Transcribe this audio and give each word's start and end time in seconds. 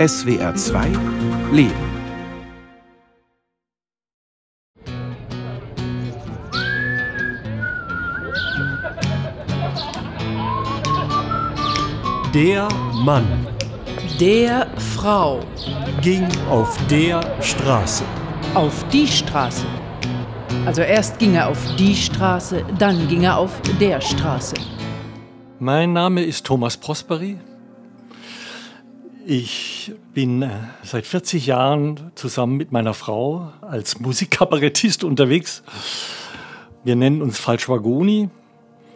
SWR 0.00 0.54
2 0.54 0.92
Leben. 1.52 1.74
Der 12.32 12.66
Mann 13.04 13.26
Der 14.18 14.68
Frau. 14.78 15.40
ging 16.00 16.26
auf 16.48 16.78
der 16.86 17.20
Straße. 17.42 18.04
Auf 18.54 18.82
die 18.90 19.06
Straße. 19.06 19.66
Also 20.64 20.80
erst 20.80 21.18
ging 21.18 21.34
er 21.34 21.50
auf 21.50 21.58
die 21.76 21.94
Straße, 21.94 22.64
dann 22.78 23.06
ging 23.06 23.24
er 23.24 23.36
auf 23.36 23.60
der 23.78 24.00
Straße. 24.00 24.54
Mein 25.58 25.92
Name 25.92 26.24
ist 26.24 26.46
Thomas 26.46 26.78
Prosperi. 26.78 27.36
Ich 29.32 29.92
bin 30.12 30.42
äh, 30.42 30.48
seit 30.82 31.06
40 31.06 31.46
Jahren 31.46 32.10
zusammen 32.16 32.56
mit 32.56 32.72
meiner 32.72 32.94
Frau 32.94 33.52
als 33.60 34.00
Musikkabarettist 34.00 35.04
unterwegs. 35.04 35.62
Wir 36.82 36.96
nennen 36.96 37.22
uns 37.22 37.38
Falschwagoni. 37.38 38.28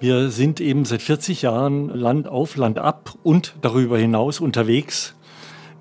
Wir 0.01 0.31
sind 0.31 0.61
eben 0.61 0.87
seit 0.87 1.03
40 1.03 1.43
Jahren 1.43 1.89
Land 1.89 2.27
auf, 2.27 2.57
Land 2.57 2.81
ab 2.81 3.15
und 3.23 3.55
darüber 3.63 3.97
hinaus 3.97 4.41
unterwegs 4.41 5.15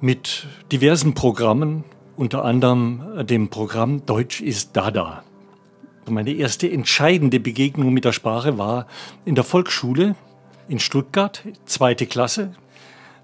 mit 0.02 0.46
diversen 0.72 1.16
Programmen, 1.16 1.84
unter 2.16 2.46
anderem 2.46 3.26
dem 3.26 3.50
Programm 3.50 4.06
Deutsch 4.06 4.40
ist 4.40 4.78
Dada. 4.78 5.24
Meine 6.08 6.32
erste 6.32 6.72
entscheidende 6.72 7.40
Begegnung 7.40 7.92
mit 7.92 8.06
der 8.06 8.14
Sprache 8.14 8.60
war 8.60 8.86
in 9.26 9.34
der 9.34 9.46
Volksschule 9.46 10.16
in 10.68 10.80
Stuttgart, 10.80 11.42
zweite 11.66 12.06
Klasse. 12.06 12.54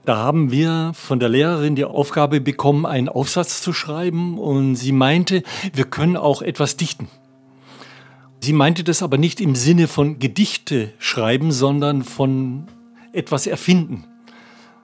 Da 0.10 0.18
haben 0.18 0.50
wir 0.50 0.90
von 0.96 1.20
der 1.20 1.30
Lehrerin 1.30 1.76
die 1.76 1.86
Aufgabe 1.86 2.42
bekommen, 2.42 2.88
einen 2.88 3.10
Aufsatz 3.10 3.62
zu 3.62 3.74
schreiben 3.74 4.40
und 4.40 4.76
sie 4.76 4.92
meinte, 4.92 5.44
wir 5.72 5.86
können 5.86 6.18
auch 6.18 6.42
etwas 6.42 6.78
dichten. 6.78 7.10
Sie 8.40 8.54
meinte 8.54 8.84
das 8.84 9.04
aber 9.04 9.20
nicht 9.20 9.40
im 9.40 9.54
Sinne 9.54 9.88
von 9.88 10.18
Gedichte 10.18 10.94
schreiben, 10.98 11.52
sondern 11.52 12.02
von 12.04 12.66
etwas 13.14 13.46
erfinden. 13.46 14.06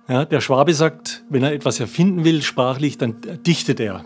Ja, 0.07 0.25
der 0.25 0.41
Schwabe 0.41 0.75
sagt, 0.75 1.23
wenn 1.27 1.41
er 1.41 1.53
etwas 1.53 1.79
erfinden 1.79 2.23
will, 2.23 2.43
sprachlich, 2.43 2.99
dann 2.99 3.15
dichtet 3.47 3.79
er. 3.79 4.05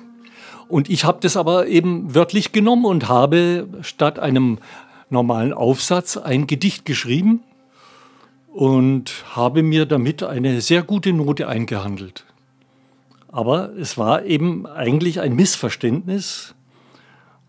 Und 0.70 0.90
ich 0.90 1.04
habe 1.04 1.20
das 1.20 1.36
aber 1.36 1.68
eben 1.68 2.16
wörtlich 2.16 2.54
genommen 2.54 2.86
und 2.86 3.10
habe 3.10 3.68
statt 3.82 4.20
einem 4.20 4.60
normalen 5.10 5.52
Aufsatz 5.52 6.16
ein 6.16 6.48
Gedicht 6.48 6.86
geschrieben 6.86 7.44
und 8.54 9.24
habe 9.36 9.64
mir 9.64 9.86
damit 9.86 10.24
eine 10.24 10.62
sehr 10.62 10.84
gute 10.84 11.14
Note 11.14 11.48
eingehandelt. 11.48 12.26
Aber 13.32 13.72
es 13.78 13.98
war 13.98 14.26
eben 14.26 14.66
eigentlich 14.66 15.20
ein 15.20 15.36
Missverständnis. 15.36 16.56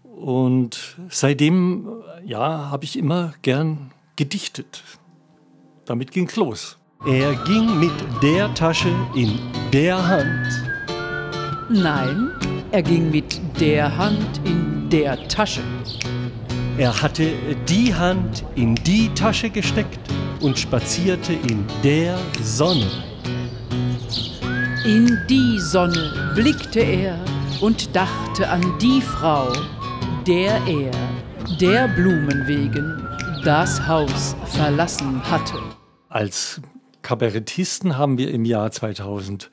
Und 0.03 0.99
seitdem, 1.09 1.89
ja, 2.25 2.71
habe 2.71 2.85
ich 2.85 2.99
immer 2.99 3.33
gern 3.41 3.91
gedichtet. 4.17 4.83
Damit 5.87 6.13
ging's 6.13 6.37
los. 6.37 6.77
Er 7.07 7.35
ging 7.47 7.81
mit 7.81 7.93
der 8.23 8.53
Tasche 8.53 8.95
in 9.15 9.39
der 9.73 10.07
Hand. 10.07 10.49
Nein, 11.71 12.31
er 12.73 12.83
ging 12.83 13.11
mit 13.11 13.41
der 13.59 13.97
Hand 13.97 14.41
in 14.45 14.91
der 14.91 15.27
Tasche. 15.29 15.63
Er 16.77 17.01
hatte 17.01 17.33
die 17.69 17.95
Hand 17.95 18.45
in 18.55 18.75
die 18.75 19.09
Tasche 19.15 19.49
gesteckt 19.49 19.99
und 20.41 20.59
spazierte 20.59 21.33
in 21.33 21.65
der 21.83 22.19
Sonne. 22.43 22.91
In 24.85 25.19
die 25.29 25.59
Sonne 25.59 26.33
blickte 26.35 26.81
er 26.81 27.19
und 27.61 27.95
dachte 27.95 28.49
an 28.49 28.63
die 28.81 29.01
Frau, 29.03 29.53
der 30.27 30.61
er, 30.67 30.91
der 31.61 31.89
Blumen 31.89 32.47
wegen, 32.47 33.07
das 33.45 33.87
Haus 33.87 34.35
verlassen 34.47 35.23
hatte. 35.31 35.59
Als 36.09 36.61
Kabarettisten 37.03 37.99
haben 37.99 38.19
wir 38.19 38.31
im 38.31 38.45
Jahr 38.45 38.71
2011 38.71 39.49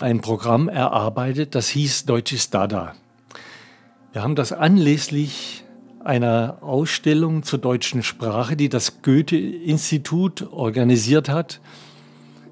ein 0.00 0.20
Programm 0.20 0.68
erarbeitet, 0.68 1.54
das 1.54 1.68
hieß 1.68 2.06
Deutsches 2.06 2.50
Dada. 2.50 2.94
Wir 4.12 4.22
haben 4.22 4.34
das 4.34 4.52
anlässlich 4.52 5.65
einer 6.06 6.58
Ausstellung 6.62 7.42
zur 7.42 7.58
deutschen 7.58 8.02
Sprache, 8.02 8.56
die 8.56 8.68
das 8.68 9.02
Goethe-Institut 9.02 10.50
organisiert 10.52 11.28
hat 11.28 11.60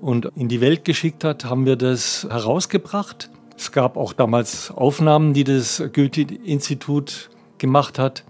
und 0.01 0.27
in 0.37 0.49
die 0.49 0.61
Welt 0.61 0.85
geschickt 0.85 1.25
hat, 1.25 1.45
haben 1.45 1.65
wir 1.65 1.77
das 1.77 2.27
herausgebracht. 2.29 3.31
Es 3.57 3.73
gab 3.73 3.97
auch 3.97 4.13
damals 4.13 4.71
Aufnahmen, 4.71 5.33
die 5.33 5.45
das 5.45 5.83
Goethe-Institut 5.93 7.31
gemacht 7.59 7.99
hat. 7.99 8.25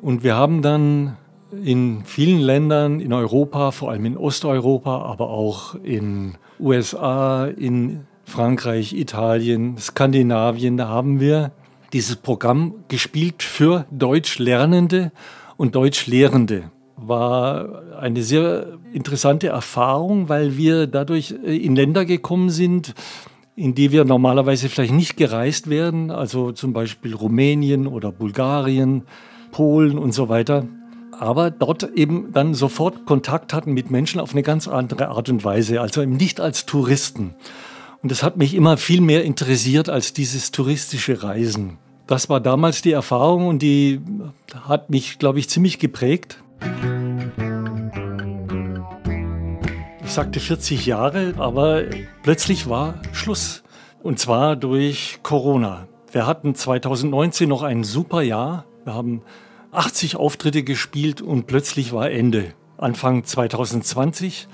Und 0.00 0.24
wir 0.24 0.34
haben 0.34 0.62
dann 0.62 1.16
in 1.62 2.04
vielen 2.04 2.40
Ländern 2.40 3.00
in 3.00 3.12
Europa, 3.12 3.70
vor 3.70 3.90
allem 3.90 4.04
in 4.04 4.16
Osteuropa, 4.16 5.02
aber 5.02 5.30
auch 5.30 5.76
in 5.76 6.34
USA, 6.60 7.46
in 7.46 8.06
Frankreich, 8.24 8.92
Italien, 8.92 9.78
Skandinavien, 9.78 10.76
da 10.76 10.88
haben 10.88 11.20
wir 11.20 11.52
dieses 11.92 12.16
Programm 12.16 12.74
gespielt 12.88 13.42
für 13.42 13.86
Deutschlernende 13.90 15.12
und 15.56 15.74
Deutschlehrende. 15.74 16.70
War 16.96 17.82
eine 17.98 18.22
sehr 18.22 18.78
interessante 18.92 19.48
Erfahrung, 19.48 20.28
weil 20.28 20.56
wir 20.56 20.86
dadurch 20.86 21.30
in 21.30 21.76
Länder 21.76 22.04
gekommen 22.04 22.50
sind, 22.50 22.94
in 23.54 23.74
die 23.74 23.90
wir 23.90 24.04
normalerweise 24.04 24.68
vielleicht 24.68 24.92
nicht 24.92 25.16
gereist 25.16 25.68
werden, 25.68 26.10
also 26.10 26.52
zum 26.52 26.72
Beispiel 26.72 27.14
Rumänien 27.14 27.86
oder 27.86 28.12
Bulgarien, 28.12 29.02
Polen 29.50 29.98
und 29.98 30.12
so 30.12 30.28
weiter. 30.28 30.66
Aber 31.10 31.50
dort 31.50 31.82
eben 31.94 32.32
dann 32.32 32.54
sofort 32.54 33.04
Kontakt 33.04 33.52
hatten 33.52 33.72
mit 33.72 33.90
Menschen 33.90 34.20
auf 34.20 34.32
eine 34.32 34.44
ganz 34.44 34.68
andere 34.68 35.08
Art 35.08 35.28
und 35.28 35.44
Weise, 35.44 35.80
also 35.80 36.02
eben 36.02 36.16
nicht 36.16 36.40
als 36.40 36.66
Touristen. 36.66 37.34
Und 38.02 38.12
das 38.12 38.22
hat 38.22 38.36
mich 38.36 38.54
immer 38.54 38.76
viel 38.76 39.00
mehr 39.00 39.24
interessiert 39.24 39.88
als 39.88 40.12
dieses 40.12 40.50
touristische 40.50 41.22
Reisen. 41.22 41.78
Das 42.06 42.28
war 42.28 42.40
damals 42.40 42.80
die 42.80 42.92
Erfahrung 42.92 43.48
und 43.48 43.60
die 43.60 44.00
hat 44.62 44.88
mich, 44.88 45.18
glaube 45.18 45.40
ich, 45.40 45.48
ziemlich 45.48 45.78
geprägt. 45.78 46.42
Ich 50.04 50.12
sagte 50.12 50.40
40 50.40 50.86
Jahre, 50.86 51.34
aber 51.36 51.82
plötzlich 52.22 52.68
war 52.68 53.02
Schluss. 53.12 53.62
Und 54.02 54.18
zwar 54.18 54.56
durch 54.56 55.18
Corona. 55.22 55.88
Wir 56.12 56.26
hatten 56.26 56.54
2019 56.54 57.48
noch 57.48 57.62
ein 57.62 57.84
super 57.84 58.22
Jahr. 58.22 58.64
Wir 58.84 58.94
haben 58.94 59.22
80 59.72 60.16
Auftritte 60.16 60.62
gespielt 60.62 61.20
und 61.20 61.46
plötzlich 61.46 61.92
war 61.92 62.10
Ende. 62.10 62.54
Anfang 62.78 63.24
2020. 63.24 64.48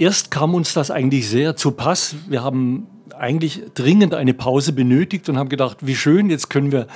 Erst 0.00 0.30
kam 0.30 0.54
uns 0.54 0.72
das 0.72 0.90
eigentlich 0.90 1.28
sehr 1.28 1.56
zu 1.56 1.72
Pass. 1.72 2.16
Wir 2.26 2.42
haben 2.42 2.86
eigentlich 3.18 3.60
dringend 3.74 4.14
eine 4.14 4.32
Pause 4.32 4.72
benötigt 4.72 5.28
und 5.28 5.36
haben 5.36 5.50
gedacht, 5.50 5.76
wie 5.82 5.94
schön, 5.94 6.30
jetzt 6.30 6.48
können 6.48 6.72
wir 6.72 6.86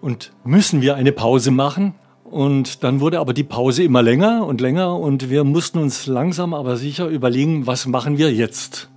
und 0.00 0.32
müssen 0.42 0.80
wir 0.80 0.94
eine 0.94 1.12
Pause 1.12 1.50
machen. 1.50 1.94
Und 2.24 2.82
dann 2.82 3.00
wurde 3.00 3.20
aber 3.20 3.34
die 3.34 3.44
Pause 3.44 3.82
immer 3.82 4.00
länger 4.02 4.46
und 4.46 4.62
länger 4.62 4.98
und 4.98 5.28
wir 5.28 5.44
mussten 5.44 5.80
uns 5.80 6.06
langsam 6.06 6.54
aber 6.54 6.78
sicher 6.78 7.08
überlegen, 7.08 7.66
was 7.66 7.84
machen 7.84 8.16
wir 8.16 8.32
jetzt. 8.32 8.88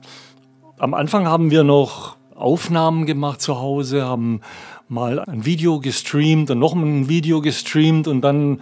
Am 0.78 0.94
Anfang 0.94 1.28
haben 1.28 1.52
wir 1.52 1.66
noch 1.66 2.16
Aufnahmen 2.36 3.06
gemacht 3.06 3.42
zu 3.42 3.60
Hause, 3.60 4.06
haben 4.06 4.40
mal 4.88 5.20
ein 5.20 5.44
Video 5.44 5.82
gestreamt 5.82 6.50
und 6.50 6.60
noch 6.60 6.76
ein 6.76 7.10
Video 7.10 7.42
gestreamt 7.42 8.08
und 8.08 8.22
dann 8.22 8.62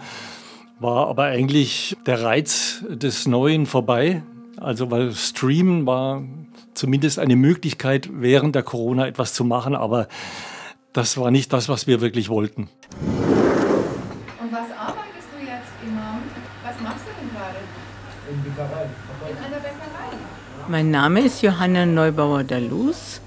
war 0.80 1.06
aber 1.06 1.26
eigentlich 1.26 1.96
der 2.04 2.20
Reiz 2.20 2.84
des 2.90 3.28
Neuen 3.28 3.64
vorbei. 3.64 4.24
Also 4.60 4.90
weil 4.90 5.12
Streamen 5.12 5.86
war 5.86 6.22
zumindest 6.74 7.18
eine 7.18 7.36
Möglichkeit, 7.36 8.08
während 8.12 8.54
der 8.54 8.62
Corona 8.62 9.06
etwas 9.06 9.32
zu 9.34 9.44
machen, 9.44 9.76
aber 9.76 10.08
das 10.92 11.16
war 11.16 11.30
nicht 11.30 11.52
das, 11.52 11.68
was 11.68 11.86
wir 11.86 12.00
wirklich 12.00 12.28
wollten. 12.28 12.62
Und 14.40 14.52
was 14.52 14.70
arbeitest 14.76 15.28
du 15.32 15.44
jetzt, 15.44 15.70
Imam? 15.86 16.22
Was 16.64 16.80
machst 16.80 17.04
du 17.06 17.10
denn 17.20 17.30
gerade? 17.30 17.58
In 18.30 18.42
Bäckerei. 18.42 18.86
In 19.30 19.36
einer 19.38 19.56
Bäckerei? 19.56 20.16
Mein 20.68 20.90
Name 20.90 21.20
ist 21.20 21.42
Johanna 21.42 21.86
Neubauer-Dalus. 21.86 23.20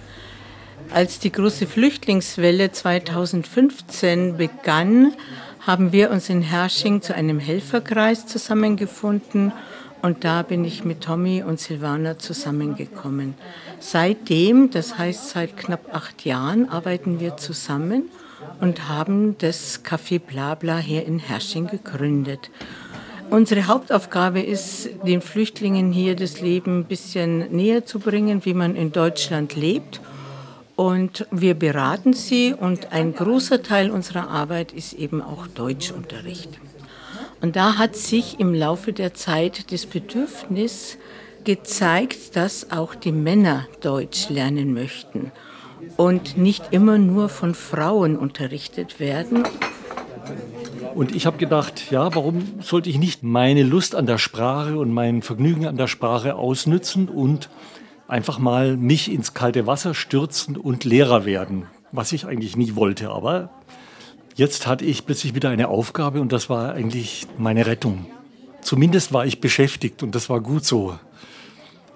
Als 0.94 1.20
die 1.20 1.32
große 1.32 1.66
Flüchtlingswelle 1.66 2.74
2015 2.74 4.36
begann, 4.36 5.14
haben 5.62 5.94
wir 5.94 6.12
uns 6.12 6.30
in 6.30 6.42
Hersching 6.42 7.02
zu 7.02 7.16
einem 7.16 7.40
Helferkreis 7.40 8.26
zusammengefunden 8.28 9.54
und 10.02 10.24
da 10.24 10.42
bin 10.42 10.66
ich 10.66 10.84
mit 10.84 11.02
Tommy 11.02 11.44
und 11.44 11.60
Silvana 11.60 12.18
zusammengekommen. 12.18 13.36
Seitdem, 13.80 14.72
das 14.72 14.98
heißt 14.98 15.30
seit 15.30 15.58
knapp 15.58 15.94
acht 15.94 16.26
Jahren, 16.26 16.70
arbeiten 16.70 17.20
wir 17.20 17.38
zusammen 17.38 18.10
und 18.60 18.90
haben 18.90 19.38
das 19.38 19.84
Café 19.84 20.20
Blabla 20.20 20.78
hier 20.78 21.06
in 21.06 21.20
Hersching 21.20 21.68
gegründet. 21.68 22.50
Unsere 23.30 23.68
Hauptaufgabe 23.68 24.42
ist, 24.42 24.90
den 25.06 25.22
Flüchtlingen 25.22 25.94
hier 25.94 26.16
das 26.16 26.42
Leben 26.42 26.80
ein 26.80 26.86
bisschen 26.86 27.56
näher 27.56 27.86
zu 27.86 28.00
bringen, 28.00 28.44
wie 28.44 28.54
man 28.54 28.76
in 28.76 28.92
Deutschland 28.92 29.56
lebt. 29.56 30.02
Und 30.76 31.28
wir 31.32 31.54
beraten 31.54 32.14
sie 32.14 32.54
und 32.54 32.92
ein 32.92 33.14
großer 33.14 33.64
Teil 33.64 33.92
unserer 33.92 34.30
Arbeit 34.30 34.74
ist 34.74 34.94
eben 34.94 35.22
auch 35.22 35.48
Deutschunterricht. 35.48 36.60
Und 37.42 37.56
da 37.56 37.78
hat 37.78 37.96
sich 37.96 38.40
im 38.40 38.54
Laufe 38.54 38.94
der 38.94 39.16
Zeit 39.16 39.72
das 39.72 39.88
Bedürfnis 39.88 40.98
gezeigt, 41.44 42.36
dass 42.36 42.72
auch 42.72 42.94
die 42.94 43.12
Männer 43.12 43.68
Deutsch 43.82 44.30
lernen 44.30 44.74
möchten 44.74 45.32
und 45.98 46.38
nicht 46.38 46.66
immer 46.72 47.00
nur 47.00 47.30
von 47.30 47.56
Frauen 47.56 48.16
unterrichtet 48.16 49.00
werden. 49.00 49.44
Und 50.94 51.16
ich 51.16 51.26
habe 51.26 51.38
gedacht, 51.38 51.90
ja, 51.90 52.14
warum 52.14 52.44
sollte 52.62 52.90
ich 52.90 53.00
nicht 53.00 53.24
meine 53.24 53.64
Lust 53.64 53.96
an 53.96 54.06
der 54.06 54.20
Sprache 54.20 54.78
und 54.78 54.94
mein 54.94 55.24
Vergnügen 55.24 55.66
an 55.66 55.78
der 55.78 55.88
Sprache 55.88 56.36
ausnützen 56.36 57.10
und 57.10 57.50
einfach 58.08 58.38
mal 58.38 58.78
mich 58.78 59.12
ins 59.12 59.34
kalte 59.34 59.66
Wasser 59.66 59.96
stürzen 59.96 60.58
und 60.58 60.84
Lehrer 60.84 61.26
werden, 61.26 61.66
was 61.92 62.12
ich 62.12 62.26
eigentlich 62.26 62.56
nie 62.56 62.76
wollte. 62.76 63.10
Aber 63.10 63.50
jetzt 64.36 64.68
hatte 64.68 64.86
ich 64.86 65.06
plötzlich 65.06 65.36
wieder 65.36 65.50
eine 65.50 65.68
Aufgabe 65.68 66.22
und 66.22 66.32
das 66.32 66.50
war 66.50 66.74
eigentlich 66.74 67.28
meine 67.38 67.66
Rettung. 67.66 68.06
Zumindest 68.62 69.14
war 69.14 69.26
ich 69.26 69.42
beschäftigt 69.42 70.04
und 70.04 70.14
das 70.16 70.30
war 70.30 70.40
gut 70.40 70.66
so. 70.66 70.98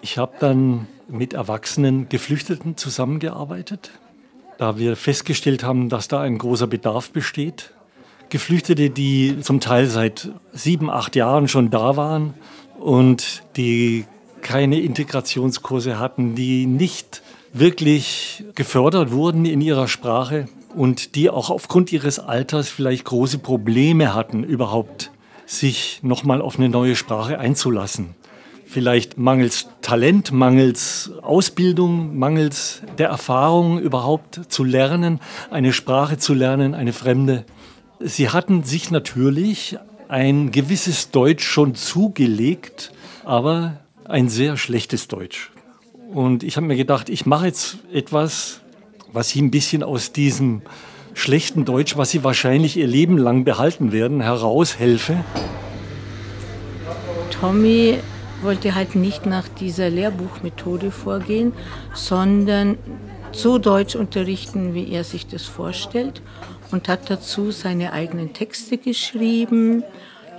Ich 0.02 0.18
habe 0.18 0.34
dann 0.40 0.88
mit 1.08 1.34
erwachsenen 1.34 2.10
Geflüchteten 2.10 2.78
zusammengearbeitet, 2.78 3.92
da 4.58 4.78
wir 4.78 4.96
festgestellt 4.96 5.64
haben, 5.64 5.90
dass 5.90 6.08
da 6.08 6.22
ein 6.22 6.38
großer 6.38 6.68
Bedarf 6.68 7.12
besteht. 7.12 7.72
Geflüchtete, 8.30 8.90
die 8.90 9.40
zum 9.42 9.60
Teil 9.60 9.88
seit 9.88 10.30
sieben, 10.52 10.90
acht 10.90 11.16
Jahren 11.16 11.48
schon 11.48 11.70
da 11.70 11.96
waren 11.96 12.34
und 12.80 13.44
die 13.56 14.06
keine 14.42 14.80
Integrationskurse 14.80 16.00
hatten, 16.00 16.36
die 16.36 16.66
nicht 16.66 17.22
wirklich 17.54 18.44
gefördert 18.56 19.12
wurden 19.12 19.46
in 19.46 19.62
ihrer 19.62 19.88
Sprache 19.88 20.48
und 20.76 21.16
die 21.16 21.30
auch 21.30 21.50
aufgrund 21.50 21.92
ihres 21.92 22.20
Alters 22.20 22.70
vielleicht 22.70 23.06
große 23.06 23.40
Probleme 23.40 24.14
hatten, 24.14 24.44
überhaupt 24.44 25.12
sich 25.46 26.00
nochmal 26.04 26.42
auf 26.42 26.58
eine 26.58 26.70
neue 26.70 26.96
Sprache 26.96 27.40
einzulassen. 27.40 28.16
Vielleicht 28.66 29.18
mangels 29.18 29.68
Talent, 29.82 30.32
mangels 30.32 31.12
Ausbildung, 31.22 32.18
mangels 32.18 32.82
der 32.98 33.10
Erfahrung 33.10 33.80
überhaupt 33.80 34.42
zu 34.50 34.64
lernen, 34.64 35.20
eine 35.52 35.72
Sprache 35.72 36.18
zu 36.18 36.34
lernen, 36.34 36.74
eine 36.74 36.92
fremde. 36.92 37.46
Sie 38.00 38.30
hatten 38.30 38.64
sich 38.64 38.92
natürlich 38.92 39.78
ein 40.10 40.52
gewisses 40.52 41.12
Deutsch 41.12 41.46
schon 41.46 41.76
zugelegt, 41.76 42.92
aber 43.24 43.78
ein 44.06 44.30
sehr 44.30 44.58
schlechtes 44.58 45.08
Deutsch. 45.08 45.52
Und 46.12 46.44
ich 46.44 46.58
habe 46.58 46.68
mir 46.68 46.76
gedacht, 46.76 47.10
ich 47.10 47.26
mache 47.26 47.48
jetzt 47.48 47.78
etwas, 47.92 48.62
was 49.16 49.30
Sie 49.30 49.42
ein 49.42 49.50
bisschen 49.50 49.82
aus 49.82 50.12
diesem 50.12 50.62
schlechten 51.14 51.66
Deutsch, 51.66 51.98
was 51.98 52.12
Sie 52.12 52.24
wahrscheinlich 52.24 52.78
Ihr 52.78 52.88
Leben 52.88 53.18
lang 53.18 53.46
behalten 53.46 53.92
werden, 53.92 54.22
heraushelfe. 54.22 55.24
Tommy 57.32 57.98
wollte 58.42 58.76
halt 58.76 58.96
nicht 58.96 59.26
nach 59.26 59.48
dieser 59.48 59.90
Lehrbuchmethode 59.90 60.92
vorgehen, 60.92 61.54
sondern 61.94 62.78
so 63.32 63.58
Deutsch 63.58 63.96
unterrichten, 63.96 64.74
wie 64.74 64.92
er 64.92 65.04
sich 65.04 65.28
das 65.28 65.44
vorstellt 65.44 66.22
und 66.72 66.90
hat 66.90 67.10
dazu 67.10 67.52
seine 67.52 67.94
eigenen 67.94 68.34
Texte 68.34 68.78
geschrieben, 68.78 69.84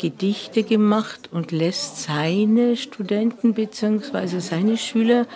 Gedichte 0.01 0.63
gemacht 0.63 1.31
und 1.33 1.53
lässt 1.53 2.03
seine 2.03 2.77
Studenten 2.77 3.55
bzw. 3.55 4.41
seine 4.41 4.77
Schüler, 4.77 5.27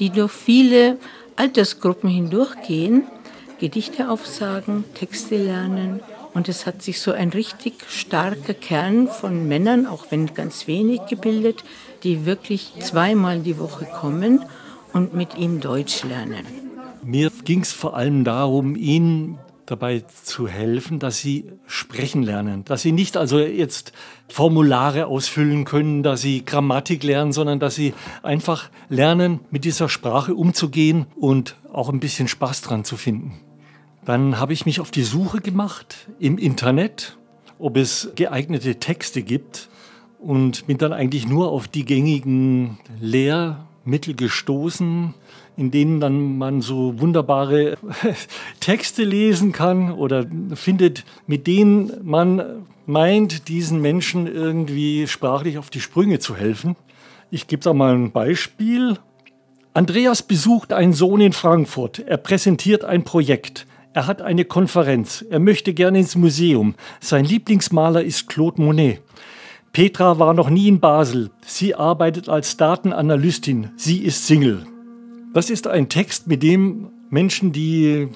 die 0.00 0.10
durch 0.10 0.32
viele 0.32 0.98
Altersgruppen 1.38 2.10
hindurchgehen, 2.10 3.04
Gedichte 3.60 4.10
aufsagen, 4.10 4.84
Texte 4.94 5.36
lernen. 5.36 6.00
Und 6.34 6.48
es 6.48 6.66
hat 6.66 6.82
sich 6.82 7.00
so 7.00 7.12
ein 7.12 7.28
richtig 7.30 7.74
starker 7.88 8.54
Kern 8.54 9.06
von 9.06 9.46
Männern, 9.46 9.86
auch 9.86 10.06
wenn 10.10 10.34
ganz 10.34 10.66
wenig 10.66 11.06
gebildet, 11.08 11.62
die 12.02 12.26
wirklich 12.26 12.72
zweimal 12.80 13.38
die 13.38 13.58
Woche 13.58 13.84
kommen 13.84 14.44
und 14.92 15.14
mit 15.14 15.38
ihm 15.38 15.60
Deutsch 15.60 16.02
lernen. 16.02 16.44
Mir 17.04 17.30
ging 17.44 17.60
es 17.60 17.72
vor 17.72 17.96
allem 17.96 18.24
darum, 18.24 18.74
ihn 18.74 19.38
dabei 19.70 20.02
zu 20.24 20.48
helfen, 20.48 20.98
dass 20.98 21.18
sie 21.18 21.44
sprechen 21.66 22.22
lernen, 22.22 22.64
dass 22.64 22.80
sie 22.80 22.92
nicht 22.92 23.18
also 23.18 23.38
jetzt 23.38 23.92
Formulare 24.28 25.06
ausfüllen 25.06 25.66
können, 25.66 26.02
dass 26.02 26.22
sie 26.22 26.42
Grammatik 26.44 27.02
lernen, 27.02 27.32
sondern 27.32 27.60
dass 27.60 27.74
sie 27.74 27.92
einfach 28.22 28.70
lernen, 28.88 29.40
mit 29.50 29.64
dieser 29.64 29.90
Sprache 29.90 30.34
umzugehen 30.34 31.06
und 31.16 31.56
auch 31.70 31.90
ein 31.90 32.00
bisschen 32.00 32.28
Spaß 32.28 32.62
dran 32.62 32.84
zu 32.84 32.96
finden. 32.96 33.40
Dann 34.06 34.40
habe 34.40 34.54
ich 34.54 34.64
mich 34.64 34.80
auf 34.80 34.90
die 34.90 35.02
Suche 35.02 35.42
gemacht 35.42 36.08
im 36.18 36.38
Internet, 36.38 37.18
ob 37.58 37.76
es 37.76 38.10
geeignete 38.16 38.76
Texte 38.76 39.22
gibt 39.22 39.68
und 40.18 40.66
bin 40.66 40.78
dann 40.78 40.94
eigentlich 40.94 41.28
nur 41.28 41.50
auf 41.50 41.68
die 41.68 41.84
gängigen 41.84 42.78
Lehrmittel 43.00 44.14
gestoßen, 44.14 45.12
in 45.58 45.72
denen 45.72 45.98
dann 45.98 46.38
man 46.38 46.60
so 46.60 47.00
wunderbare 47.00 47.76
Texte 48.60 49.02
lesen 49.02 49.50
kann 49.50 49.92
oder 49.92 50.24
findet, 50.54 51.04
mit 51.26 51.48
denen 51.48 51.92
man 52.02 52.64
meint, 52.86 53.48
diesen 53.48 53.82
Menschen 53.82 54.26
irgendwie 54.32 55.08
sprachlich 55.08 55.58
auf 55.58 55.68
die 55.68 55.80
Sprünge 55.80 56.20
zu 56.20 56.36
helfen. 56.36 56.76
Ich 57.30 57.48
gebe 57.48 57.62
da 57.62 57.74
mal 57.74 57.92
ein 57.92 58.12
Beispiel. 58.12 58.98
Andreas 59.74 60.22
besucht 60.22 60.72
einen 60.72 60.92
Sohn 60.92 61.20
in 61.20 61.32
Frankfurt. 61.32 61.98
Er 61.98 62.16
präsentiert 62.18 62.84
ein 62.84 63.02
Projekt. 63.02 63.66
Er 63.92 64.06
hat 64.06 64.22
eine 64.22 64.44
Konferenz. 64.44 65.24
Er 65.28 65.40
möchte 65.40 65.74
gerne 65.74 65.98
ins 65.98 66.14
Museum. 66.14 66.76
Sein 67.00 67.24
Lieblingsmaler 67.24 68.04
ist 68.04 68.28
Claude 68.28 68.62
Monet. 68.62 69.02
Petra 69.72 70.20
war 70.20 70.34
noch 70.34 70.50
nie 70.50 70.68
in 70.68 70.78
Basel. 70.78 71.30
Sie 71.44 71.74
arbeitet 71.74 72.28
als 72.28 72.56
Datenanalystin. 72.56 73.70
Sie 73.76 73.98
ist 73.98 74.26
Single. 74.26 74.64
Das 75.34 75.50
ist 75.50 75.66
ein 75.66 75.88
Text, 75.88 76.26
mit 76.26 76.42
dem 76.42 76.90
Menschen, 77.10 77.52
die 77.52 78.08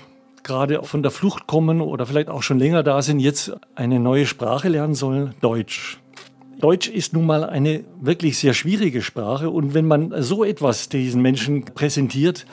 gerade 0.43 0.83
von 0.83 1.03
der 1.03 1.11
Flucht 1.11 1.47
kommen 1.47 1.81
oder 1.81 2.07
vielleicht 2.07 2.29
auch 2.29 2.43
schon 2.43 2.59
länger 2.59 2.83
da 2.83 3.03
sind, 3.03 3.21
jetzt 3.21 3.53
eine 3.75 4.01
neue 4.01 4.27
Sprache 4.27 4.69
lernen 4.69 4.95
sollen, 4.95 5.35
Deutsch. 5.41 5.99
Deutsch 6.59 6.89
ist 6.89 7.13
nun 7.13 7.27
mal 7.27 7.45
eine 7.45 7.85
wirklich 8.01 8.39
sehr 8.39 8.55
schwierige 8.55 9.03
Sprache 9.03 9.51
und 9.51 9.75
wenn 9.75 9.87
man 9.87 10.15
so 10.23 10.43
etwas 10.43 10.89
diesen 10.89 11.21
Menschen 11.21 11.65
präsentiert, 11.65 12.47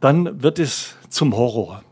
dann 0.00 0.42
wird 0.42 0.58
es 0.58 0.96
zum 1.08 1.36
Horror. 1.36 1.82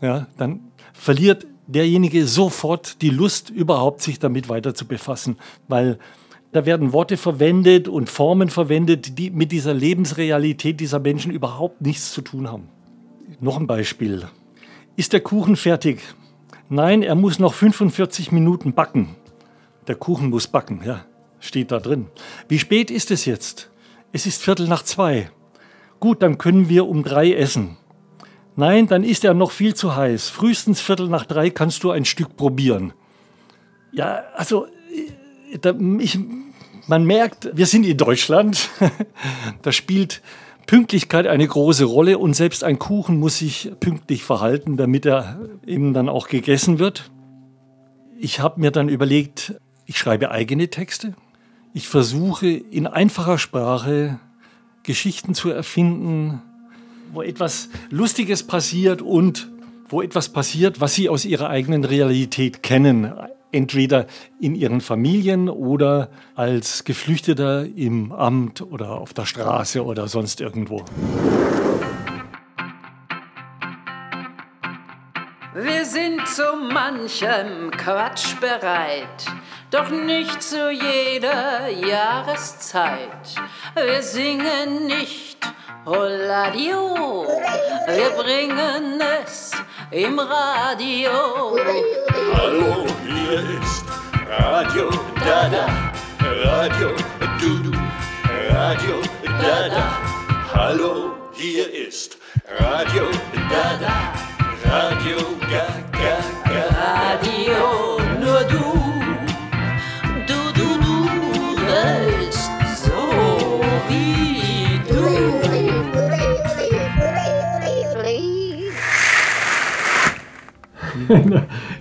Ja, 0.00 0.26
dann 0.36 0.60
verliert 0.92 1.46
derjenige 1.66 2.26
sofort 2.26 3.02
die 3.02 3.10
Lust, 3.10 3.50
überhaupt 3.50 4.00
sich 4.00 4.18
damit 4.18 4.48
weiter 4.48 4.74
zu 4.74 4.86
befassen, 4.86 5.36
weil 5.68 5.98
da 6.56 6.64
werden 6.64 6.94
Worte 6.94 7.16
verwendet 7.16 7.86
und 7.86 8.08
Formen 8.08 8.48
verwendet, 8.48 9.18
die 9.18 9.30
mit 9.30 9.52
dieser 9.52 9.74
Lebensrealität 9.74 10.80
dieser 10.80 10.98
Menschen 10.98 11.30
überhaupt 11.30 11.82
nichts 11.82 12.12
zu 12.12 12.22
tun 12.22 12.50
haben. 12.50 12.68
Noch 13.40 13.58
ein 13.58 13.66
Beispiel. 13.66 14.26
Ist 14.96 15.12
der 15.12 15.20
Kuchen 15.20 15.56
fertig? 15.56 16.00
Nein, 16.70 17.02
er 17.02 17.14
muss 17.14 17.38
noch 17.38 17.52
45 17.52 18.32
Minuten 18.32 18.72
backen. 18.72 19.16
Der 19.86 19.96
Kuchen 19.96 20.30
muss 20.30 20.46
backen, 20.46 20.80
ja, 20.84 21.04
steht 21.40 21.70
da 21.70 21.78
drin. 21.78 22.06
Wie 22.48 22.58
spät 22.58 22.90
ist 22.90 23.10
es 23.10 23.26
jetzt? 23.26 23.70
Es 24.12 24.24
ist 24.24 24.42
Viertel 24.42 24.66
nach 24.66 24.82
zwei. 24.82 25.30
Gut, 26.00 26.22
dann 26.22 26.38
können 26.38 26.70
wir 26.70 26.86
um 26.86 27.04
drei 27.04 27.34
essen. 27.34 27.76
Nein, 28.56 28.86
dann 28.86 29.04
ist 29.04 29.24
er 29.24 29.34
noch 29.34 29.50
viel 29.50 29.74
zu 29.74 29.94
heiß. 29.94 30.30
Frühestens 30.30 30.80
Viertel 30.80 31.08
nach 31.08 31.26
drei 31.26 31.50
kannst 31.50 31.84
du 31.84 31.90
ein 31.90 32.06
Stück 32.06 32.34
probieren. 32.36 32.94
Ja, 33.92 34.24
also 34.34 34.66
ich, 36.00 36.18
man 36.86 37.04
merkt, 37.04 37.50
wir 37.52 37.66
sind 37.66 37.84
in 37.84 37.96
Deutschland. 37.96 38.70
da 39.62 39.72
spielt 39.72 40.22
Pünktlichkeit 40.66 41.26
eine 41.26 41.46
große 41.46 41.84
Rolle 41.84 42.18
und 42.18 42.34
selbst 42.34 42.64
ein 42.64 42.78
Kuchen 42.78 43.18
muss 43.18 43.38
sich 43.38 43.72
pünktlich 43.80 44.24
verhalten, 44.24 44.76
damit 44.76 45.06
er 45.06 45.38
eben 45.66 45.92
dann 45.92 46.08
auch 46.08 46.28
gegessen 46.28 46.78
wird. 46.78 47.10
Ich 48.18 48.40
habe 48.40 48.60
mir 48.60 48.70
dann 48.70 48.88
überlegt, 48.88 49.54
ich 49.84 49.98
schreibe 49.98 50.30
eigene 50.30 50.68
Texte. 50.68 51.14
Ich 51.74 51.88
versuche 51.88 52.48
in 52.48 52.86
einfacher 52.86 53.38
Sprache 53.38 54.18
Geschichten 54.82 55.34
zu 55.34 55.50
erfinden, 55.50 56.42
wo 57.12 57.22
etwas 57.22 57.68
Lustiges 57.90 58.42
passiert 58.44 59.02
und 59.02 59.48
wo 59.88 60.02
etwas 60.02 60.30
passiert, 60.30 60.80
was 60.80 60.94
Sie 60.94 61.08
aus 61.08 61.24
Ihrer 61.24 61.48
eigenen 61.48 61.84
Realität 61.84 62.62
kennen 62.62 63.12
entweder 63.52 64.06
in 64.40 64.54
ihren 64.54 64.80
Familien 64.80 65.48
oder 65.48 66.10
als 66.34 66.84
Geflüchteter 66.84 67.64
im 67.64 68.12
Amt 68.12 68.60
oder 68.62 68.92
auf 68.92 69.14
der 69.14 69.26
Straße 69.26 69.84
oder 69.84 70.08
sonst 70.08 70.40
irgendwo. 70.40 70.84
Wir 75.54 75.86
sind 75.86 76.28
zu 76.28 76.42
manchem 76.70 77.70
Quatsch 77.70 78.38
bereit, 78.40 79.24
doch 79.70 79.88
nicht 79.88 80.42
zu 80.42 80.70
jeder 80.70 81.68
Jahreszeit. 81.68 83.34
Wir 83.74 84.02
singen 84.02 84.86
nicht 84.86 85.38
Holladio, 85.86 87.26
wir 87.86 88.10
bringen 88.22 89.00
es 89.22 89.52
im 89.90 90.18
Radio. 90.18 91.56
Hallo, 92.34 92.75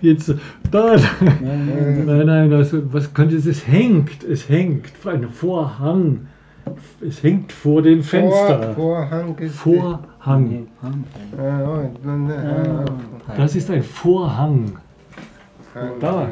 Jetzt, 0.06 0.34
da, 0.72 0.96
nein, 1.42 2.26
nein, 2.26 2.50
das, 2.52 2.76
was 2.94 3.12
könnte 3.14 3.36
es? 3.36 3.46
Es 3.48 3.68
hängt, 3.68 4.24
es 4.24 4.48
hängt, 4.48 4.86
ein 5.06 5.30
Vorhang. 5.30 6.28
Es 7.02 7.24
hängt 7.24 7.52
vor 7.52 7.82
dem 7.82 8.04
Fenster. 8.04 8.74
Vorhang 8.76 9.36
ist 9.38 9.56
Vorhang. 9.56 10.68
Ah, 10.82 10.88
äh, 11.42 12.86
Das 13.38 13.56
ist 13.56 13.70
ein 13.72 13.82
Vorhang. 13.84 14.78
Da. 16.00 16.28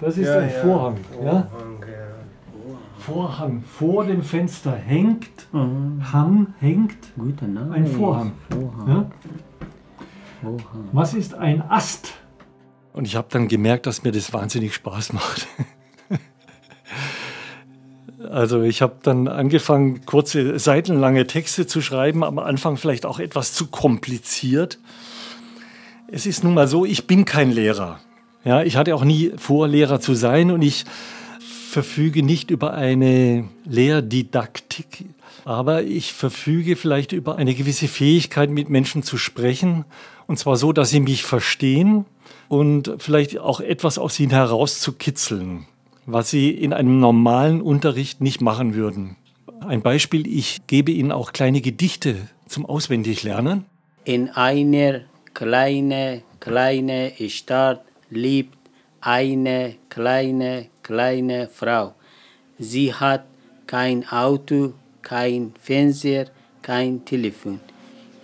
Das 0.00 0.18
ist 0.18 0.26
Ja, 0.26 0.38
ein. 0.38 0.50
Vorhang. 0.50 0.96
Ja? 1.24 1.48
Vorhang, 1.48 1.78
ja. 1.80 2.76
Vorhang. 2.98 3.62
Vor 3.66 4.04
dem 4.04 4.22
Fenster 4.22 4.72
hängt, 4.72 5.46
Hang 5.52 6.48
hängt 6.58 6.96
Guter 7.16 7.46
Name. 7.46 7.72
ein 7.74 7.86
Vorhang. 7.86 8.32
Vorhang. 8.50 8.88
Ja? 8.88 9.04
Vorhang. 10.42 10.88
Was 10.92 11.14
ist 11.14 11.34
ein 11.34 11.62
Ast? 11.68 12.14
Und 12.96 13.06
ich 13.06 13.14
habe 13.14 13.28
dann 13.30 13.46
gemerkt, 13.46 13.84
dass 13.84 14.04
mir 14.04 14.10
das 14.10 14.32
wahnsinnig 14.32 14.74
Spaß 14.74 15.12
macht. 15.12 15.46
Also 18.30 18.62
ich 18.62 18.80
habe 18.80 18.96
dann 19.02 19.28
angefangen, 19.28 20.06
kurze, 20.06 20.58
seitenlange 20.58 21.26
Texte 21.26 21.66
zu 21.66 21.82
schreiben, 21.82 22.24
am 22.24 22.38
Anfang 22.38 22.78
vielleicht 22.78 23.04
auch 23.04 23.18
etwas 23.18 23.52
zu 23.52 23.66
kompliziert. 23.66 24.78
Es 26.10 26.24
ist 26.24 26.42
nun 26.42 26.54
mal 26.54 26.66
so, 26.66 26.86
ich 26.86 27.06
bin 27.06 27.26
kein 27.26 27.52
Lehrer. 27.52 28.00
Ja, 28.44 28.62
ich 28.62 28.76
hatte 28.76 28.94
auch 28.94 29.04
nie 29.04 29.32
vor, 29.36 29.68
Lehrer 29.68 30.00
zu 30.00 30.14
sein 30.14 30.50
und 30.50 30.62
ich 30.62 30.86
verfüge 31.70 32.22
nicht 32.22 32.50
über 32.50 32.72
eine 32.72 33.44
Lehrdidaktik, 33.66 35.04
aber 35.44 35.82
ich 35.82 36.14
verfüge 36.14 36.76
vielleicht 36.76 37.12
über 37.12 37.36
eine 37.36 37.54
gewisse 37.54 37.88
Fähigkeit, 37.88 38.48
mit 38.48 38.70
Menschen 38.70 39.02
zu 39.02 39.18
sprechen, 39.18 39.84
und 40.26 40.38
zwar 40.38 40.56
so, 40.56 40.72
dass 40.72 40.90
sie 40.90 41.00
mich 41.00 41.24
verstehen 41.24 42.06
und 42.48 42.94
vielleicht 42.98 43.38
auch 43.38 43.60
etwas 43.60 43.98
aus 43.98 44.18
ihnen 44.20 44.30
herauszukitzeln, 44.30 45.66
was 46.06 46.30
sie 46.30 46.50
in 46.50 46.72
einem 46.72 47.00
normalen 47.00 47.60
Unterricht 47.60 48.20
nicht 48.20 48.40
machen 48.40 48.74
würden. 48.74 49.16
Ein 49.60 49.82
Beispiel, 49.82 50.26
ich 50.26 50.66
gebe 50.66 50.92
ihnen 50.92 51.12
auch 51.12 51.32
kleine 51.32 51.60
Gedichte 51.60 52.28
zum 52.46 52.66
Auswendiglernen. 52.66 53.64
In 54.04 54.30
einer 54.30 55.00
kleinen, 55.34 56.22
kleinen 56.40 57.12
Stadt 57.28 57.82
lebt 58.10 58.56
eine 59.00 59.76
kleine, 59.88 60.66
kleine 60.82 61.48
Frau. 61.48 61.94
Sie 62.58 62.92
hat 62.94 63.24
kein 63.66 64.08
Auto, 64.08 64.74
kein 65.02 65.52
Fernseher, 65.60 66.26
kein 66.62 67.04
Telefon. 67.04 67.60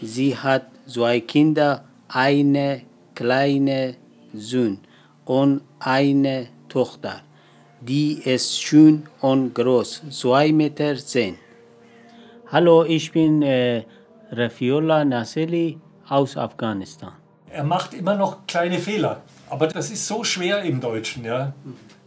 Sie 0.00 0.36
hat 0.36 0.66
zwei 0.86 1.20
Kinder, 1.20 1.84
eine 2.08 2.82
kleine 3.14 3.96
Sohn 4.34 4.78
und 5.24 5.62
eine 5.78 6.48
Tochter. 6.68 7.22
Die 7.80 8.14
ist 8.14 8.62
schön 8.62 9.08
und 9.20 9.54
groß, 9.54 10.02
zwei 10.10 10.52
Meter 10.52 10.96
zehn. 10.96 11.36
Hallo, 12.48 12.84
ich 12.84 13.12
bin 13.12 13.42
äh, 13.42 13.84
Rafiola 14.30 15.04
Naseli 15.04 15.78
aus 16.08 16.36
Afghanistan. 16.36 17.12
Er 17.50 17.64
macht 17.64 17.92
immer 17.92 18.16
noch 18.16 18.46
kleine 18.46 18.78
Fehler, 18.78 19.22
aber 19.50 19.66
das 19.66 19.90
ist 19.90 20.06
so 20.06 20.24
schwer 20.24 20.62
im 20.62 20.80
Deutschen, 20.80 21.24
ja. 21.24 21.54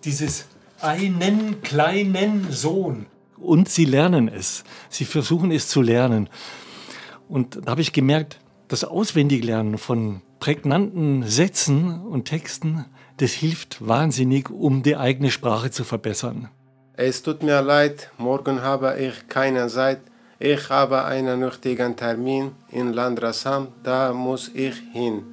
Dieses 0.04 0.48
einen 0.82 1.62
kleinen 1.62 2.52
Sohn. 2.52 3.06
Und 3.38 3.70
sie 3.70 3.86
lernen 3.86 4.28
es. 4.28 4.64
Sie 4.90 5.06
versuchen 5.06 5.52
es 5.52 5.68
zu 5.68 5.82
lernen. 5.82 6.30
Und 7.28 7.60
da 7.66 7.72
habe 7.72 7.82
ich 7.82 7.94
gemerkt, 7.94 8.40
das 8.68 8.84
Auswendiglernen 8.84 9.78
von 9.78 10.22
prägnanten 10.40 11.24
Sätzen 11.24 12.02
und 12.02 12.26
Texten, 12.26 12.86
das 13.18 13.32
hilft 13.32 13.86
wahnsinnig, 13.88 14.50
um 14.50 14.84
die 14.84 14.98
eigene 14.98 15.32
Sprache 15.32 15.72
zu 15.72 15.84
verbessern. 15.84 16.50
Es 16.98 17.24
tut 17.24 17.44
mir 17.44 17.62
leid, 17.62 18.12
morgen 18.18 18.62
habe 18.62 18.98
ich 18.98 19.28
keine 19.28 19.68
Zeit. 19.68 20.00
Ich 20.40 20.70
habe 20.70 21.04
einen 21.06 21.40
nötigen 21.40 21.96
Termin 21.96 22.52
in 22.70 22.94
Landrassam, 22.94 23.70
da 23.84 24.14
muss 24.14 24.50
ich 24.54 24.76
hin. 24.92 25.24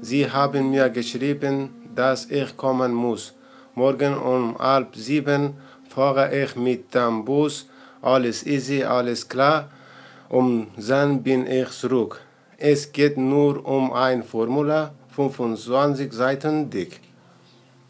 Sie 0.00 0.30
haben 0.30 0.70
mir 0.70 0.88
geschrieben, 0.90 1.70
dass 1.94 2.26
ich 2.30 2.56
kommen 2.56 2.92
muss. 2.92 3.34
Morgen 3.74 4.16
um 4.18 4.58
halb 4.58 4.96
sieben 4.96 5.54
fahre 5.88 6.34
ich 6.34 6.56
mit 6.56 6.94
dem 6.94 7.24
Bus. 7.24 7.68
Alles 8.00 8.44
easy, 8.46 8.82
alles 8.82 9.28
klar. 9.28 9.70
Um 10.28 10.68
dann 10.76 11.22
bin 11.22 11.46
ich 11.46 11.68
zurück. 11.70 12.20
Es 12.64 12.92
geht 12.92 13.18
nur 13.18 13.66
um 13.66 13.92
ein 13.92 14.22
Formular, 14.22 14.92
25 15.16 16.12
Seiten 16.12 16.70
dick. 16.70 17.00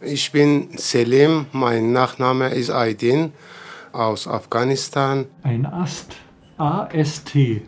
Ich 0.00 0.32
bin 0.32 0.68
Selim, 0.78 1.44
mein 1.52 1.92
Nachname 1.92 2.48
ist 2.48 2.70
Aydin 2.70 3.34
aus 3.92 4.26
Afghanistan. 4.26 5.26
Ein 5.42 5.66
Ast, 5.66 6.14
A-S-T. 6.56 7.60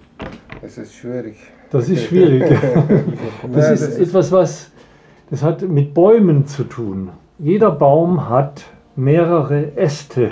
Das 0.63 0.79
ist 0.79 0.95
schwierig. 0.95 1.37
Das 1.71 1.91
ist 1.91 2.05
schwierig. 2.05 2.43
Das 3.53 3.83
ist 3.83 3.99
etwas, 3.99 4.33
was 4.33 4.71
das 5.29 5.43
hat 5.43 5.61
mit 5.61 5.93
Bäumen 5.93 6.47
zu 6.47 6.65
tun. 6.65 7.11
Jeder 7.39 7.71
Baum 7.71 8.31
hat 8.31 8.63
mehrere 8.97 9.77
Äste. 9.77 10.31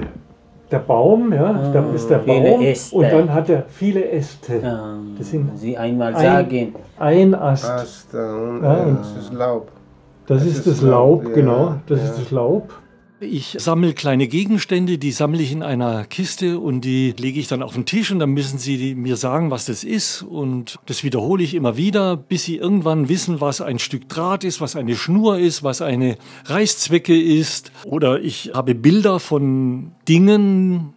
Der 0.73 0.79
Baum, 0.79 1.33
ja, 1.35 1.71
da 1.73 1.85
ist 1.95 2.09
der 2.09 2.21
viele 2.21 2.51
Baum 2.51 2.63
Äste. 2.63 2.97
und 2.97 3.03
dann 3.13 3.33
hat 3.35 3.49
er 3.51 3.65
viele 3.69 4.11
Äste. 4.11 4.55
Ähm, 4.55 5.15
Das 5.19 5.31
sind 5.31 5.51
Sie 5.59 5.77
einmal 5.77 6.15
ein- 6.15 6.23
sagen. 6.23 6.75
Ein 6.99 7.35
Ast. 7.35 7.71
Ast 7.71 8.15
und 8.15 8.63
Ja, 8.65 8.73
und- 8.85 8.99
das 9.01 9.25
ist 9.25 9.33
Laub. 9.35 9.69
Das, 10.27 10.39
Das 10.39 10.47
ist 10.47 10.59
ist 10.59 10.67
das 10.69 10.81
Laub, 10.81 11.23
Laub, 11.25 11.29
ja, 11.29 11.35
genau. 11.35 11.75
Das 11.87 11.99
ja. 11.99 12.05
ist 12.07 12.19
das 12.21 12.31
Laub. 12.31 12.71
Ich 13.25 13.55
sammle 13.61 13.95
kleine 13.95 14.27
Gegenstände, 14.27 14.99
die 14.99 15.13
sammle 15.13 15.43
ich 15.43 15.53
in 15.53 15.63
einer 15.63 16.05
Kiste 16.07 16.59
und 16.59 16.81
die 16.81 17.15
lege 17.17 17.39
ich 17.39 17.47
dann 17.47 17.63
auf 17.63 17.75
den 17.75 17.87
Tisch 17.87 18.11
und 18.11 18.19
dann 18.19 18.31
müssen 18.31 18.59
sie 18.59 18.97
mir 18.97 19.15
sagen, 19.15 19.53
was 19.53 19.67
das 19.67 19.85
ist. 19.85 20.23
Und 20.23 20.81
das 20.87 21.05
wiederhole 21.05 21.45
ich 21.45 21.55
immer 21.55 21.77
wieder, 21.77 22.17
bis 22.17 22.43
sie 22.43 22.57
irgendwann 22.57 23.09
wissen, 23.09 23.41
was 23.41 23.61
ein 23.61 23.79
Stück 23.79 24.09
Draht 24.09 24.43
ist, 24.43 24.61
was 24.61 24.75
eine 24.75 24.97
Schnur 24.97 25.39
ist, 25.39 25.63
was 25.63 25.83
eine 25.83 26.17
Reißzwecke 26.47 27.17
ist. 27.17 27.71
Oder 27.85 28.21
ich 28.21 28.51
habe 28.55 28.75
Bilder 28.75 29.21
von 29.21 29.93
Dingen, 30.09 30.93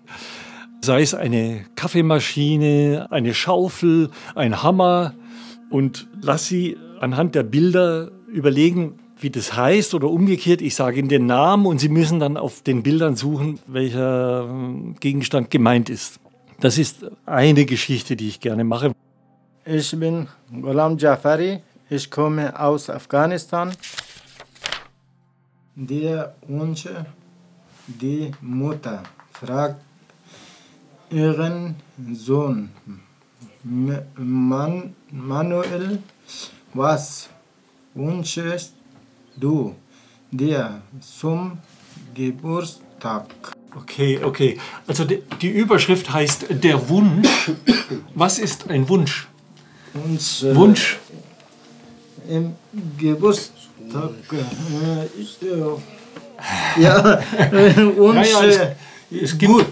sei 0.81 1.03
es 1.03 1.13
eine 1.13 1.65
Kaffeemaschine, 1.75 3.05
eine 3.11 3.35
Schaufel, 3.35 4.09
ein 4.33 4.63
Hammer 4.63 5.13
und 5.69 6.07
lass 6.23 6.47
sie 6.47 6.75
anhand 6.99 7.35
der 7.35 7.43
Bilder 7.43 8.09
überlegen, 8.27 8.95
wie 9.25 9.31
das 9.31 9.55
heißt 9.55 9.95
oder 9.95 10.07
umgekehrt. 10.07 10.61
Ich 10.61 10.75
sage 10.75 10.99
ihnen 10.99 11.09
den 11.09 11.25
Namen 11.25 11.65
und 11.65 11.79
sie 11.79 11.89
müssen 11.89 12.19
dann 12.19 12.37
auf 12.37 12.61
den 12.61 12.83
Bildern 12.83 13.15
suchen, 13.15 13.59
welcher 13.65 14.47
ähm, 14.47 14.95
Gegenstand 14.99 15.49
gemeint 15.49 15.89
ist. 15.89 16.19
Das 16.59 16.77
ist 16.77 17.07
eine 17.25 17.65
Geschichte, 17.65 18.15
die 18.15 18.27
ich 18.27 18.39
gerne 18.39 18.63
mache. 18.63 18.91
Ich 19.65 19.89
bin 19.99 20.27
Ghulam 20.61 20.99
Jafari. 20.99 21.63
Ich 21.89 22.11
komme 22.11 22.57
aus 22.59 22.87
Afghanistan. 22.87 23.73
Der 25.73 26.35
Wunsch, 26.47 26.87
die 27.87 28.31
Mutter 28.41 29.01
fragt 29.31 29.81
ihren 31.09 31.77
Sohn 32.13 32.69
Manuel, 35.11 35.97
was 36.75 37.27
wünschst 37.95 38.75
du 39.37 39.75
dir 40.31 40.81
zum 41.01 41.57
Geburtstag? 42.13 43.25
Okay, 43.75 44.19
okay. 44.23 44.57
Also 44.87 45.03
die, 45.03 45.21
die 45.41 45.49
Überschrift 45.49 46.11
heißt 46.11 46.45
Der 46.49 46.87
Wunsch. 46.89 47.51
Was 48.13 48.39
ist 48.39 48.69
ein 48.69 48.87
Wunsch? 48.87 49.27
Wunsch, 49.93 50.43
äh, 50.43 50.55
Wunsch. 50.55 50.97
Im 52.27 52.55
Geburtstag. 52.97 54.11
Äh, 54.31 55.21
ich, 55.21 55.37
äh, 55.41 55.47
Ja, 56.81 57.19
und 57.97 58.15
Ja, 58.15 58.23
ja, 58.23 58.43
es, 58.45 58.57
äh, 58.57 58.75
es 59.21 59.37
gibt, 59.37 59.65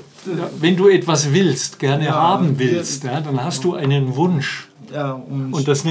wenn 0.60 0.76
du 0.76 0.88
etwas 0.90 1.32
willst, 1.34 1.80
gerne 1.80 2.06
Ja, 2.06 2.14
haben 2.14 2.58
willst, 2.60 3.04
ja, 3.04 3.20
dann 3.22 3.44
hast 3.44 3.64
du 3.64 3.74
einen 3.74 4.16
Wunsch. 4.16 4.70
ja, 4.94 5.14
und, 5.14 5.54
Und 5.54 5.68
das, 5.68 5.84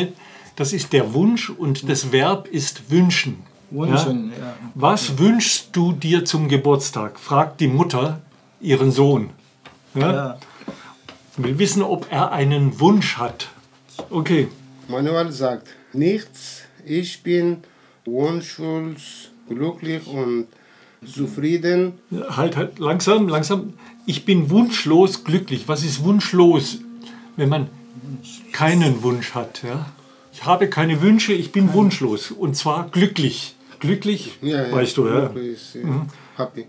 das 0.56 0.72
ist 0.72 0.92
der 0.92 1.12
Wunsch 1.14 1.50
und 1.50 1.88
das 1.88 2.12
Verb 2.12 2.46
ist 2.48 2.90
wünschen. 2.90 3.42
Wünschen, 3.72 4.32
Ja? 4.38 4.44
ja. 4.44 4.54
Was 4.74 5.18
wünschst 5.18 5.68
du 5.72 5.92
dir 5.92 6.24
zum 6.24 6.48
Geburtstag? 6.48 7.18
fragt 7.18 7.60
die 7.60 7.68
Mutter 7.68 8.20
ihren 8.60 8.92
Sohn. 8.92 9.30
Ja? 9.94 10.12
Ja. 10.12 10.38
Will 11.36 11.58
wissen, 11.58 11.82
ob 11.82 12.06
er 12.10 12.32
einen 12.32 12.78
Wunsch 12.80 13.16
hat. 13.16 13.48
Okay. 14.10 14.48
Manuel 14.88 15.32
sagt 15.32 15.68
nichts. 15.92 16.62
Ich 16.84 17.22
bin 17.22 17.58
wunschlos, 18.04 19.30
glücklich 19.48 20.06
und 20.06 20.46
zufrieden. 21.06 21.94
Halt, 22.28 22.56
halt, 22.56 22.78
langsam, 22.78 23.28
langsam. 23.28 23.74
Ich 24.06 24.24
bin 24.24 24.50
wunschlos 24.50 25.24
glücklich. 25.24 25.68
Was 25.68 25.84
ist 25.84 26.04
wunschlos, 26.04 26.78
wenn 27.36 27.48
man 27.48 27.68
keinen 28.52 29.02
Wunsch 29.02 29.34
hat? 29.34 29.62
Ja? 29.62 29.86
Ich 30.32 30.44
habe 30.44 30.68
keine 30.68 31.00
Wünsche, 31.00 31.32
ich 31.32 31.52
bin 31.52 31.72
wunschlos. 31.72 32.30
Und 32.30 32.56
zwar 32.56 32.88
glücklich. 32.88 33.54
Glücklich, 33.82 34.38
Ja, 34.40 34.68
ja, 34.68 34.72
weißt 34.72 34.96
du, 34.96 35.08
ja. 35.08 35.26
ist, 35.26 35.74
ja. 35.74 36.06
Happy. 36.36 36.66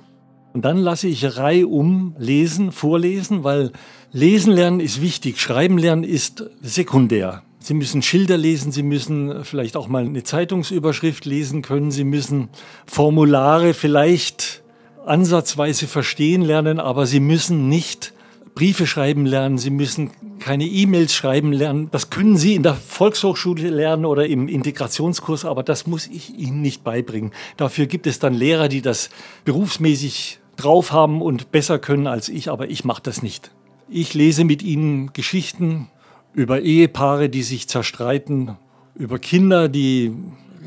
Und 0.53 0.65
dann 0.65 0.77
lasse 0.77 1.08
ich 1.08 1.38
reihum 1.38 2.15
lesen, 2.17 2.72
vorlesen, 2.72 3.43
weil 3.43 3.72
lesen 4.12 4.51
lernen 4.51 4.79
ist 4.79 5.00
wichtig, 5.01 5.39
schreiben 5.39 5.77
lernen 5.77 6.03
ist 6.03 6.43
sekundär. 6.62 7.43
Sie 7.60 7.75
müssen 7.75 8.01
Schilder 8.01 8.38
lesen, 8.38 8.72
Sie 8.72 8.84
müssen 8.84 9.46
vielleicht 9.46 9.77
auch 9.77 9.88
mal 9.88 10.05
eine 10.05 10.24
Zeitungsüberschrift 10.24 11.25
lesen 11.25 11.62
können, 11.62 11.91
Sie 11.91 12.03
müssen 12.03 12.50
Formulare 12.86 13.74
vielleicht 13.74 14.63
ansatzweise 15.05 15.88
verstehen 15.88 16.41
lernen, 16.41 16.79
aber 16.79 17.05
Sie 17.05 17.20
müssen 17.20 17.70
nicht 17.70 18.13
Briefe 18.55 18.86
schreiben 18.88 19.25
lernen, 19.25 19.58
Sie 19.60 19.70
müssen 19.70 20.12
keine 20.44 20.66
E-Mails 20.66 21.14
schreiben 21.16 21.54
lernen. 21.54 21.88
Das 21.92 22.10
können 22.10 22.36
Sie 22.36 22.54
in 22.54 22.64
der 22.64 22.76
Volkshochschule 22.76 23.70
lernen 23.70 24.04
oder 24.04 24.28
im 24.28 24.50
Integrationskurs, 24.50 25.46
aber 25.46 25.64
das 25.64 25.88
muss 25.88 26.06
ich 26.08 26.38
Ihnen 26.38 26.62
nicht 26.62 26.84
beibringen. 26.84 27.32
Dafür 27.56 27.86
gibt 27.86 28.08
es 28.08 28.20
dann 28.20 28.34
Lehrer, 28.34 28.68
die 28.68 28.82
das 28.82 29.10
berufsmäßig 29.46 30.40
drauf 30.58 30.92
haben 30.92 31.22
und 31.22 31.54
besser 31.54 31.80
können 31.80 32.08
als 32.08 32.28
ich, 32.28 32.52
aber 32.52 32.70
ich 32.70 32.84
mache 32.84 33.02
das 33.02 33.22
nicht. 33.22 33.52
Ich 33.88 34.14
lese 34.14 34.44
mit 34.44 34.64
Ihnen 34.64 35.14
Geschichten 35.14 35.88
über 36.34 36.60
Ehepaare, 36.60 37.30
die 37.30 37.44
sich 37.44 37.70
zerstreiten, 37.70 38.58
über 38.96 39.20
Kinder, 39.20 39.70
die 39.70 40.14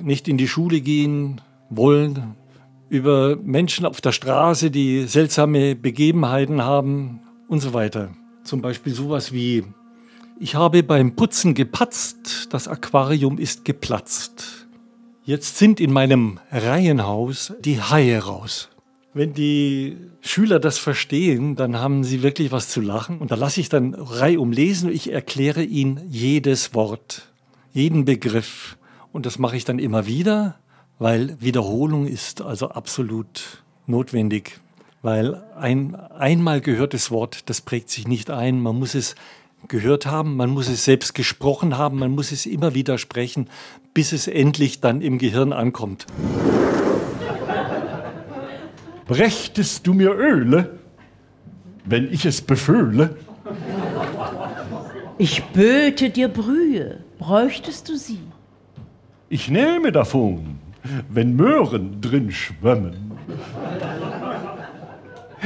nicht 0.03 0.27
in 0.27 0.39
die 0.39 0.49
Schule 0.49 0.81
gehen 0.81 1.43
wollen, 1.69 2.35
über 2.89 3.37
Menschen 3.37 3.85
auf 3.85 4.01
der 4.01 4.13
Straße, 4.13 4.71
die 4.71 5.03
seltsame 5.03 5.77
Begebenheiten 5.77 6.63
haben 6.63 7.21
und 7.47 7.61
so 7.61 7.75
weiter. 7.75 8.09
Zum 8.47 8.63
Beispiel 8.63 8.95
sowas 8.95 9.33
wie, 9.33 9.65
ich 10.39 10.55
habe 10.55 10.85
beim 10.85 11.17
Putzen 11.17 11.55
gepatzt, 11.55 12.47
das 12.51 12.69
Aquarium 12.69 13.39
ist 13.39 13.65
geplatzt. 13.65 14.69
Jetzt 15.25 15.59
sind 15.59 15.81
in 15.81 15.93
meinem 15.93 16.39
Reihenhaus 16.53 17.55
die 17.59 17.83
Haie 17.83 18.21
raus. 18.21 18.69
Wenn 19.15 19.35
die 19.35 19.97
Schüler 20.21 20.61
das 20.61 20.79
verstehen, 20.79 21.57
dann 21.57 21.79
haben 21.79 22.05
sie 22.05 22.23
wirklich 22.23 22.53
was 22.53 22.69
zu 22.69 22.81
lachen. 22.81 23.19
Und 23.19 23.33
da 23.33 23.35
lasse 23.35 23.61
ich 23.61 23.69
dann 23.69 23.95
reihum 23.95 24.53
lesen 24.53 24.91
und 24.91 24.95
ich 24.95 25.13
erkläre 25.13 25.65
ihnen 25.65 26.01
jedes 26.09 26.73
Wort, 26.73 27.33
jeden 27.73 28.05
Begriff. 28.05 28.79
Und 29.11 29.27
das 29.27 29.41
mache 29.41 29.57
ich 29.57 29.65
dann 29.65 29.81
immer 29.81 30.07
wieder, 30.07 30.61
weil 31.01 31.37
Wiederholung 31.41 32.07
ist 32.07 32.43
also 32.43 32.69
absolut 32.69 33.65
notwendig. 33.89 34.61
Weil 35.07 35.41
ein 35.55 35.95
einmal 35.95 36.61
gehörtes 36.61 37.13
Wort, 37.13 37.49
das 37.49 37.61
prägt 37.61 37.91
sich 37.91 38.09
nicht 38.09 38.29
ein. 38.29 38.61
Man 38.61 38.77
muss 38.77 38.97
es 38.97 39.15
gehört 39.69 40.07
haben, 40.07 40.35
man 40.35 40.51
muss 40.51 40.69
es 40.69 40.85
selbst 40.85 41.15
gesprochen 41.15 41.79
haben, 41.79 42.01
man 42.01 42.11
muss 42.11 42.33
es 42.33 42.45
immer 42.45 42.75
wieder 42.75 42.99
sprechen, 42.99 43.49
bis 43.95 44.11
es 44.11 44.27
endlich 44.27 44.81
dann 44.81 45.03
im 45.03 45.19
Gehirn 45.19 45.53
ankommt. 45.53 46.07
Brächtest 49.07 49.87
du 49.87 49.95
mir 49.95 50.11
Öle, 50.11 50.77
wenn 51.85 52.13
ich 52.13 52.27
es 52.27 52.41
befühle? 52.41 53.17
Ich 55.19 55.45
böte 55.45 56.11
dir 56.11 56.27
Brühe, 56.27 57.05
bräuchtest 57.21 57.89
du 57.89 57.97
sie? 57.97 58.19
Ich 59.29 59.49
nehme 59.49 59.93
davon, 59.93 60.59
wenn 61.09 61.37
Möhren 61.37 62.01
drin 62.01 62.33
schwimmen. 62.33 63.16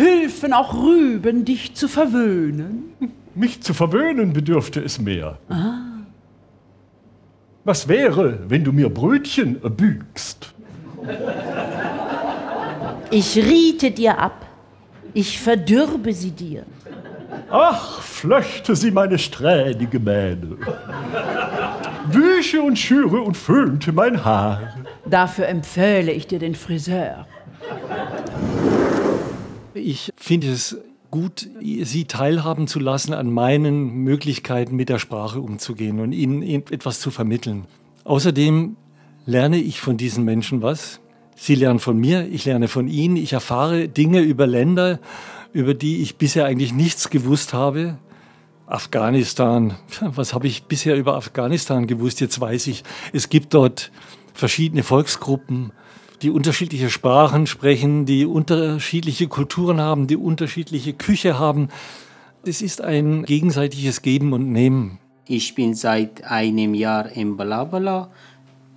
Hülfen 0.01 0.53
auch 0.53 0.75
Rüben, 0.75 1.45
dich 1.45 1.75
zu 1.75 1.87
verwöhnen? 1.89 2.95
Mich 3.35 3.63
zu 3.63 3.75
verwöhnen 3.75 4.33
bedürfte 4.33 4.81
es 4.81 4.99
mehr. 4.99 5.39
Was 7.65 7.87
wäre, 7.87 8.41
wenn 8.49 8.65
du 8.65 8.73
mir 8.73 8.89
Brötchen 8.89 9.61
bügst? 9.61 10.55
Ich 13.11 13.37
riete 13.37 13.91
dir 13.91 14.19
ab, 14.19 14.47
ich 15.13 15.39
verdürbe 15.39 16.13
sie 16.13 16.31
dir. 16.31 16.65
Ach, 17.51 18.01
flöchte 18.01 18.77
sie 18.77 18.91
meine 18.91 19.19
strähnige 19.19 19.99
Mähne. 19.99 20.57
Wüsche 22.07 22.63
und 22.63 22.79
schüre 22.79 23.21
und 23.21 23.37
föhnte 23.37 23.93
mein 23.93 24.25
Haar. 24.25 24.75
Dafür 25.05 25.47
empfehle 25.49 26.13
ich 26.13 26.27
dir 26.27 26.39
den 26.39 26.55
Friseur. 26.55 27.27
Ich 29.75 30.13
finde 30.17 30.51
es 30.51 30.79
gut, 31.11 31.49
Sie 31.61 32.05
teilhaben 32.05 32.67
zu 32.67 32.81
lassen 32.81 33.13
an 33.15 33.33
meinen 33.33 33.91
Möglichkeiten, 34.03 34.77
mit 34.77 34.89
der 34.89 34.99
Sprache 34.99 35.41
umzugehen 35.41 36.01
und 36.01 36.13
Ihnen 36.13 36.43
etwas 36.43 37.01
zu 37.01 37.11
vermitteln. 37.11 37.67
Außerdem 38.05 38.77
lerne 39.27 39.59
ich 39.59 39.81
von 39.81 39.97
diesen 39.97 40.25
Menschen 40.25 40.63
was. 40.63 41.01
Sie 41.37 41.55
lernen 41.55 41.79
von 41.79 41.99
mir, 41.99 42.29
ich 42.29 42.45
lerne 42.45 42.69
von 42.69 42.89
Ihnen. 42.89 43.17
Ich 43.17 43.33
erfahre 43.33 43.89
Dinge 43.89 44.21
über 44.21 44.47
Länder, 44.47 44.99
über 45.53 45.75
die 45.75 46.03
ich 46.03 46.17
bisher 46.17 46.47
eigentlich 46.47 46.73
nichts 46.73 47.11
gewusst 47.11 47.55
habe. 47.55 47.99
Afghanistan, 48.67 49.75
was 50.01 50.35
habe 50.35 50.47
ich 50.47 50.65
bisher 50.65 50.97
über 50.97 51.17
Afghanistan 51.17 51.87
gewusst? 51.87 52.21
Jetzt 52.21 52.41
weiß 52.41 52.67
ich, 52.67 52.85
es 53.13 53.29
gibt 53.29 53.55
dort 53.55 53.91
verschiedene 54.35 54.83
Volksgruppen, 54.83 55.73
die 56.23 56.31
unterschiedliche 56.31 56.91
Sprachen 56.91 57.47
sprechen, 57.47 58.05
die 58.07 58.27
unterschiedliche 58.27 59.29
Kulturen 59.29 59.81
haben, 59.81 60.07
die 60.07 60.17
unterschiedliche 60.17 60.93
Küche 60.93 61.39
haben. 61.39 61.69
Es 62.45 62.63
ist 62.63 62.83
ein 62.83 63.25
gegenseitiges 63.25 64.03
Geben 64.03 64.33
und 64.33 64.53
Nehmen. 64.53 64.99
Ich 65.27 65.55
bin 65.55 65.75
seit 65.75 66.25
einem 66.25 66.75
Jahr 66.75 67.11
in 67.11 67.37
Balabala 67.37 68.11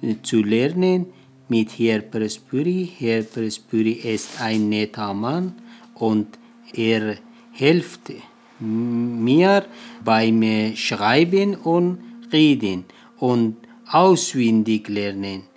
äh, 0.01 0.15
zu 0.21 0.43
lernen 0.43 1.08
mit 1.49 1.77
Herr 1.79 1.99
Prespuri. 1.99 2.89
Herr 2.97 3.23
Prespuri 3.23 3.93
ist 3.93 4.41
ein 4.41 4.69
netter 4.69 5.13
Mann 5.13 5.53
und 5.95 6.27
er 6.73 7.17
hilft 7.51 8.12
mir 8.60 9.65
beim 10.03 10.75
Schreiben 10.75 11.56
und 11.56 11.99
Reden 12.32 12.86
und 13.17 13.58
auswendig 13.89 14.88
lernen. 14.88 15.52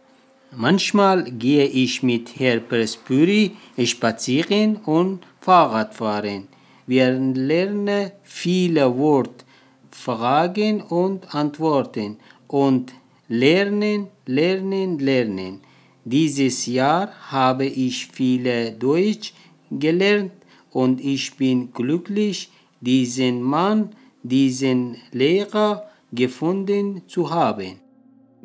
Manchmal 0.59 1.25
gehe 1.33 1.67
ich 1.67 2.03
mit 2.03 2.39
Herr 2.39 2.61
Prespuri 2.61 3.51
spazieren 3.85 4.77
und 4.77 5.27
Fahrrad 5.39 5.95
fahren. 5.95 6.49
Wir 6.87 7.11
lernen 7.13 8.11
viele 8.23 8.97
Worte, 8.97 9.45
Fragen 9.91 10.81
und 10.81 11.35
Antworten 11.35 12.17
und 12.49 12.95
lernen, 13.29 14.07
lernen, 14.25 14.99
lernen. 14.99 15.61
Dieses 16.07 16.65
Jahr 16.65 17.11
habe 17.31 17.67
ich 17.67 18.07
viele 18.07 18.73
Deutsch 18.73 19.35
gelernt 19.71 20.33
und 20.71 21.05
ich 21.05 21.37
bin 21.37 21.71
glücklich, 21.75 22.49
diesen 22.81 23.43
Mann, 23.43 23.91
diesen 24.23 24.97
Lehrer 25.13 25.91
gefunden 26.13 27.03
zu 27.07 27.29
haben. 27.29 27.86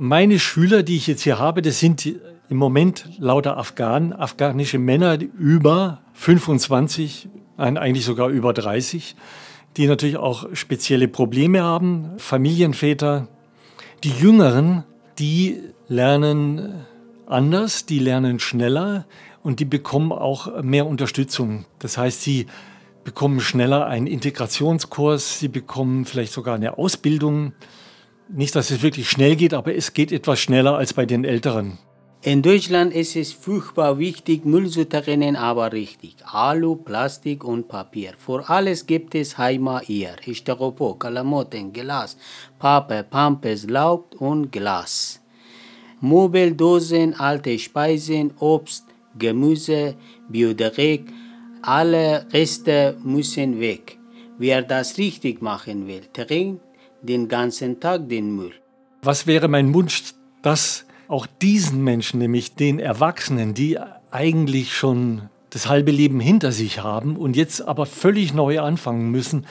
Meine 0.03 0.39
Schüler, 0.39 0.81
die 0.81 0.95
ich 0.95 1.05
jetzt 1.05 1.21
hier 1.21 1.37
habe, 1.37 1.61
das 1.61 1.79
sind 1.79 2.07
im 2.49 2.57
Moment 2.57 3.05
lauter 3.19 3.57
Afghanen, 3.57 4.13
afghanische 4.13 4.79
Männer 4.79 5.19
über 5.21 6.01
25, 6.13 7.29
eigentlich 7.55 8.03
sogar 8.03 8.29
über 8.29 8.51
30, 8.51 9.15
die 9.77 9.85
natürlich 9.85 10.17
auch 10.17 10.47
spezielle 10.53 11.07
Probleme 11.07 11.61
haben, 11.61 12.13
Familienväter. 12.17 13.27
Die 14.03 14.09
Jüngeren, 14.09 14.85
die 15.19 15.61
lernen 15.87 16.83
anders, 17.27 17.85
die 17.85 17.99
lernen 17.99 18.39
schneller 18.39 19.05
und 19.43 19.59
die 19.59 19.65
bekommen 19.65 20.11
auch 20.11 20.63
mehr 20.63 20.87
Unterstützung. 20.87 21.65
Das 21.77 21.99
heißt, 21.99 22.23
sie 22.23 22.47
bekommen 23.03 23.39
schneller 23.39 23.85
einen 23.85 24.07
Integrationskurs, 24.07 25.37
sie 25.37 25.47
bekommen 25.47 26.05
vielleicht 26.05 26.33
sogar 26.33 26.55
eine 26.55 26.79
Ausbildung. 26.79 27.53
Nicht, 28.33 28.55
dass 28.55 28.71
es 28.71 28.81
wirklich 28.81 29.09
schnell 29.09 29.35
geht, 29.35 29.53
aber 29.53 29.75
es 29.75 29.93
geht 29.93 30.11
etwas 30.11 30.39
schneller 30.39 30.77
als 30.77 30.93
bei 30.93 31.05
den 31.05 31.25
Älteren. 31.25 31.77
In 32.23 32.41
Deutschland 32.41 32.93
ist 32.93 33.15
es 33.15 33.33
furchtbar 33.33 33.97
wichtig, 33.99 34.45
Müll 34.45 34.69
zu 34.69 34.87
trennen, 34.87 35.35
aber 35.35 35.73
richtig. 35.73 36.15
Alu, 36.23 36.75
Plastik 36.75 37.43
und 37.43 37.67
Papier. 37.67 38.13
Für 38.17 38.47
alles 38.47 38.85
gibt 38.85 39.15
es 39.15 39.37
Heimat 39.37 39.83
hier. 39.85 40.15
Styropor, 40.31 40.97
Klamotten, 40.97 41.73
Glas, 41.73 42.15
Pappe, 42.57 43.03
Pampers, 43.03 43.67
Laub 43.67 44.15
und 44.21 44.51
Glas. 44.51 45.19
Möbeldosen, 45.99 47.19
alte 47.19 47.57
Speisen, 47.59 48.31
Obst, 48.39 48.85
Gemüse, 49.17 49.95
Biodreck, 50.29 51.03
alle 51.63 52.27
Reste 52.31 52.97
müssen 53.03 53.59
weg. 53.59 53.97
Wer 54.37 54.61
das 54.61 54.97
richtig 54.97 55.41
machen 55.41 55.87
will, 55.87 56.03
trinkt 56.13 56.70
den 57.01 57.27
ganzen 57.27 57.79
Tag 57.79 58.09
den 58.09 58.35
Müll. 58.35 58.53
Was 59.01 59.27
wäre 59.27 59.47
mein 59.47 59.73
Wunsch, 59.73 60.13
dass 60.41 60.85
auch 61.07 61.25
diesen 61.25 61.83
Menschen, 61.83 62.19
nämlich 62.19 62.55
den 62.55 62.79
Erwachsenen, 62.79 63.53
die 63.53 63.77
eigentlich 64.11 64.73
schon 64.73 65.23
das 65.49 65.67
halbe 65.67 65.91
Leben 65.91 66.19
hinter 66.19 66.51
sich 66.51 66.81
haben 66.81 67.17
und 67.17 67.35
jetzt 67.35 67.67
aber 67.67 67.85
völlig 67.85 68.33
neu 68.33 68.61
anfangen 68.61 69.11
müssen, 69.11 69.45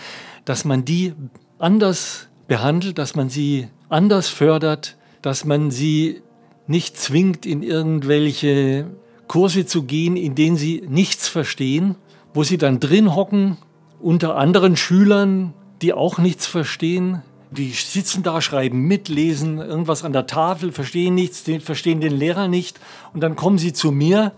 dass 0.44 0.64
man 0.64 0.84
die 0.84 1.12
anders 1.58 2.28
behandelt, 2.48 2.98
dass 2.98 3.14
man 3.14 3.28
sie 3.28 3.68
anders 3.88 4.28
fördert, 4.28 4.96
dass 5.22 5.44
man 5.44 5.70
sie 5.70 6.22
nicht 6.66 6.96
zwingt, 6.96 7.44
in 7.44 7.62
irgendwelche 7.62 8.86
Kurse 9.28 9.66
zu 9.66 9.82
gehen, 9.82 10.16
in 10.16 10.34
denen 10.34 10.56
sie 10.56 10.82
nichts 10.88 11.28
verstehen, 11.28 11.96
wo 12.32 12.42
sie 12.42 12.58
dann 12.58 12.80
drin 12.80 13.14
hocken 13.14 13.58
unter 14.00 14.36
anderen 14.36 14.76
Schülern, 14.76 15.52
die 15.82 15.92
auch 15.92 16.18
nichts 16.18 16.46
verstehen. 16.46 17.22
Die 17.50 17.70
sitzen 17.70 18.22
da, 18.22 18.40
schreiben 18.40 18.82
mit, 18.82 19.08
lesen 19.08 19.58
irgendwas 19.58 20.04
an 20.04 20.12
der 20.12 20.26
Tafel, 20.26 20.72
verstehen 20.72 21.14
nichts, 21.14 21.44
verstehen 21.60 22.00
den 22.00 22.16
Lehrer 22.16 22.48
nicht. 22.48 22.78
Und 23.12 23.22
dann 23.22 23.34
kommen 23.36 23.58
sie 23.58 23.72
zu 23.72 23.90
mir 23.90 24.32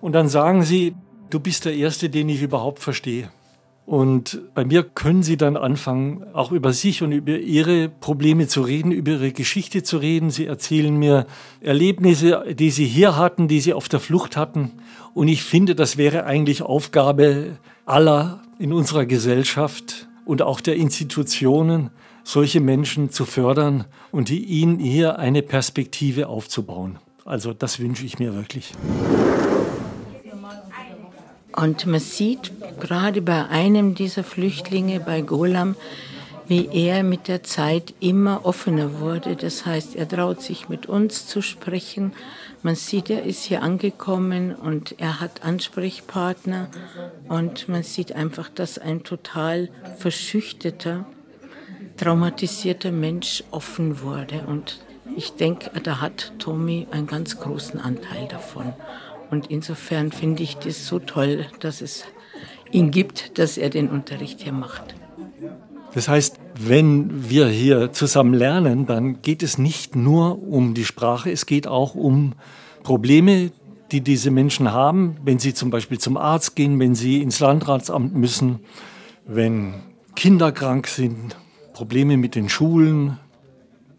und 0.00 0.12
dann 0.12 0.28
sagen 0.28 0.62
sie, 0.62 0.94
du 1.30 1.40
bist 1.40 1.64
der 1.64 1.74
Erste, 1.74 2.10
den 2.10 2.28
ich 2.28 2.42
überhaupt 2.42 2.80
verstehe. 2.80 3.30
Und 3.86 4.40
bei 4.52 4.64
mir 4.64 4.82
können 4.82 5.22
sie 5.22 5.36
dann 5.36 5.56
anfangen, 5.56 6.26
auch 6.32 6.50
über 6.50 6.72
sich 6.72 7.02
und 7.02 7.12
über 7.12 7.38
ihre 7.38 7.88
Probleme 7.88 8.48
zu 8.48 8.62
reden, 8.62 8.90
über 8.90 9.12
ihre 9.12 9.30
Geschichte 9.30 9.84
zu 9.84 9.98
reden. 9.98 10.30
Sie 10.30 10.46
erzählen 10.46 10.96
mir 10.96 11.26
Erlebnisse, 11.60 12.44
die 12.52 12.72
sie 12.72 12.84
hier 12.84 13.16
hatten, 13.16 13.46
die 13.46 13.60
sie 13.60 13.74
auf 13.74 13.88
der 13.88 14.00
Flucht 14.00 14.36
hatten. 14.36 14.72
Und 15.14 15.28
ich 15.28 15.44
finde, 15.44 15.76
das 15.76 15.96
wäre 15.96 16.24
eigentlich 16.24 16.62
Aufgabe 16.62 17.58
aller 17.84 18.42
in 18.58 18.72
unserer 18.72 19.06
Gesellschaft 19.06 20.08
und 20.24 20.42
auch 20.42 20.60
der 20.60 20.74
Institutionen, 20.74 21.90
solche 22.26 22.60
Menschen 22.60 23.10
zu 23.10 23.24
fördern 23.24 23.84
und 24.10 24.30
ihnen 24.30 24.80
hier 24.80 25.20
eine 25.20 25.42
Perspektive 25.42 26.26
aufzubauen. 26.26 26.98
Also 27.24 27.52
das 27.52 27.78
wünsche 27.78 28.04
ich 28.04 28.18
mir 28.18 28.34
wirklich. 28.34 28.72
Und 31.54 31.86
man 31.86 32.00
sieht 32.00 32.52
gerade 32.80 33.22
bei 33.22 33.46
einem 33.46 33.94
dieser 33.94 34.24
Flüchtlinge, 34.24 34.98
bei 34.98 35.20
Golam, 35.20 35.76
wie 36.48 36.68
er 36.72 37.04
mit 37.04 37.28
der 37.28 37.44
Zeit 37.44 37.94
immer 38.00 38.44
offener 38.44 38.98
wurde. 39.00 39.36
Das 39.36 39.64
heißt, 39.64 39.94
er 39.94 40.08
traut 40.08 40.42
sich 40.42 40.68
mit 40.68 40.86
uns 40.86 41.28
zu 41.28 41.42
sprechen. 41.42 42.12
Man 42.62 42.74
sieht, 42.74 43.08
er 43.08 43.22
ist 43.22 43.44
hier 43.44 43.62
angekommen 43.62 44.54
und 44.54 44.96
er 44.98 45.20
hat 45.20 45.44
Ansprechpartner. 45.44 46.68
Und 47.28 47.68
man 47.68 47.84
sieht 47.84 48.12
einfach, 48.12 48.48
dass 48.48 48.78
ein 48.78 49.04
total 49.04 49.70
verschüchterter, 49.98 51.06
traumatisierter 51.96 52.92
Mensch 52.92 53.42
offen 53.50 54.00
wurde. 54.02 54.44
Und 54.46 54.80
ich 55.16 55.34
denke, 55.34 55.70
da 55.80 56.00
hat 56.00 56.32
Tommy 56.38 56.86
einen 56.90 57.06
ganz 57.06 57.38
großen 57.38 57.80
Anteil 57.80 58.28
davon. 58.28 58.72
Und 59.30 59.50
insofern 59.50 60.12
finde 60.12 60.42
ich 60.42 60.56
das 60.56 60.86
so 60.86 60.98
toll, 60.98 61.46
dass 61.60 61.80
es 61.80 62.04
ihn 62.70 62.90
gibt, 62.90 63.38
dass 63.38 63.58
er 63.58 63.70
den 63.70 63.88
Unterricht 63.88 64.40
hier 64.40 64.52
macht. 64.52 64.94
Das 65.94 66.08
heißt, 66.08 66.38
wenn 66.58 67.30
wir 67.30 67.48
hier 67.48 67.92
zusammen 67.92 68.34
lernen, 68.34 68.86
dann 68.86 69.22
geht 69.22 69.42
es 69.42 69.56
nicht 69.56 69.96
nur 69.96 70.42
um 70.42 70.74
die 70.74 70.84
Sprache, 70.84 71.30
es 71.30 71.46
geht 71.46 71.66
auch 71.66 71.94
um 71.94 72.34
Probleme, 72.82 73.50
die 73.92 74.00
diese 74.00 74.30
Menschen 74.30 74.72
haben, 74.72 75.16
wenn 75.24 75.38
sie 75.38 75.54
zum 75.54 75.70
Beispiel 75.70 75.98
zum 75.98 76.16
Arzt 76.16 76.54
gehen, 76.56 76.78
wenn 76.78 76.94
sie 76.94 77.22
ins 77.22 77.40
Landratsamt 77.40 78.14
müssen, 78.14 78.60
wenn 79.26 79.74
Kinder 80.14 80.52
krank 80.52 80.86
sind, 80.86 81.36
Probleme 81.76 82.16
mit 82.16 82.34
den 82.34 82.48
Schulen, 82.48 83.18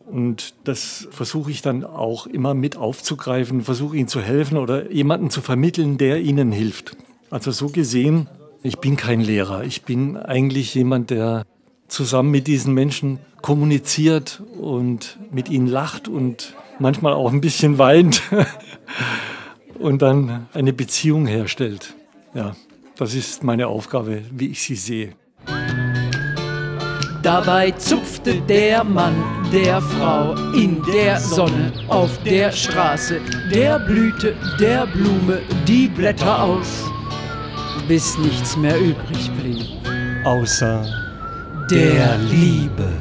und 0.07 0.55
das 0.63 1.07
versuche 1.11 1.51
ich 1.51 1.61
dann 1.61 1.83
auch 1.83 2.25
immer 2.25 2.55
mit 2.55 2.75
aufzugreifen, 2.75 3.61
versuche 3.61 3.97
ihnen 3.97 4.07
zu 4.07 4.19
helfen 4.19 4.57
oder 4.57 4.91
jemanden 4.91 5.29
zu 5.29 5.41
vermitteln, 5.41 5.99
der 5.99 6.21
ihnen 6.21 6.51
hilft. 6.51 6.97
Also 7.29 7.51
so 7.51 7.67
gesehen, 7.67 8.27
ich 8.63 8.79
bin 8.79 8.97
kein 8.97 9.21
Lehrer. 9.21 9.63
Ich 9.63 9.83
bin 9.83 10.17
eigentlich 10.17 10.73
jemand, 10.73 11.11
der 11.11 11.45
zusammen 11.87 12.31
mit 12.31 12.47
diesen 12.47 12.73
Menschen 12.73 13.19
kommuniziert 13.43 14.41
und 14.59 15.19
mit 15.29 15.49
ihnen 15.49 15.67
lacht 15.67 16.07
und 16.07 16.55
manchmal 16.79 17.13
auch 17.13 17.31
ein 17.31 17.41
bisschen 17.41 17.77
weint 17.77 18.23
und 19.77 20.01
dann 20.01 20.47
eine 20.51 20.73
Beziehung 20.73 21.27
herstellt. 21.27 21.93
Ja, 22.33 22.55
das 22.95 23.13
ist 23.13 23.43
meine 23.43 23.67
Aufgabe, 23.67 24.23
wie 24.31 24.47
ich 24.47 24.63
sie 24.63 24.75
sehe. 24.75 25.13
Dabei 27.27 27.71
zupfte 27.71 28.39
der 28.47 28.85
Mann 28.85 29.13
der 29.51 29.81
Frau 29.81 30.33
in 30.53 30.81
der 30.83 31.19
Sonne 31.19 31.73
auf 31.89 32.17
der 32.23 32.53
Straße 32.53 33.19
der 33.53 33.79
Blüte 33.79 34.33
der 34.57 34.87
Blume 34.87 35.41
die 35.67 35.89
Blätter 35.89 36.41
aus, 36.41 36.85
bis 37.85 38.17
nichts 38.19 38.55
mehr 38.55 38.79
übrig 38.79 39.29
blieb. 39.41 39.65
Außer 40.23 40.85
der 41.69 42.17
Liebe. 42.29 42.96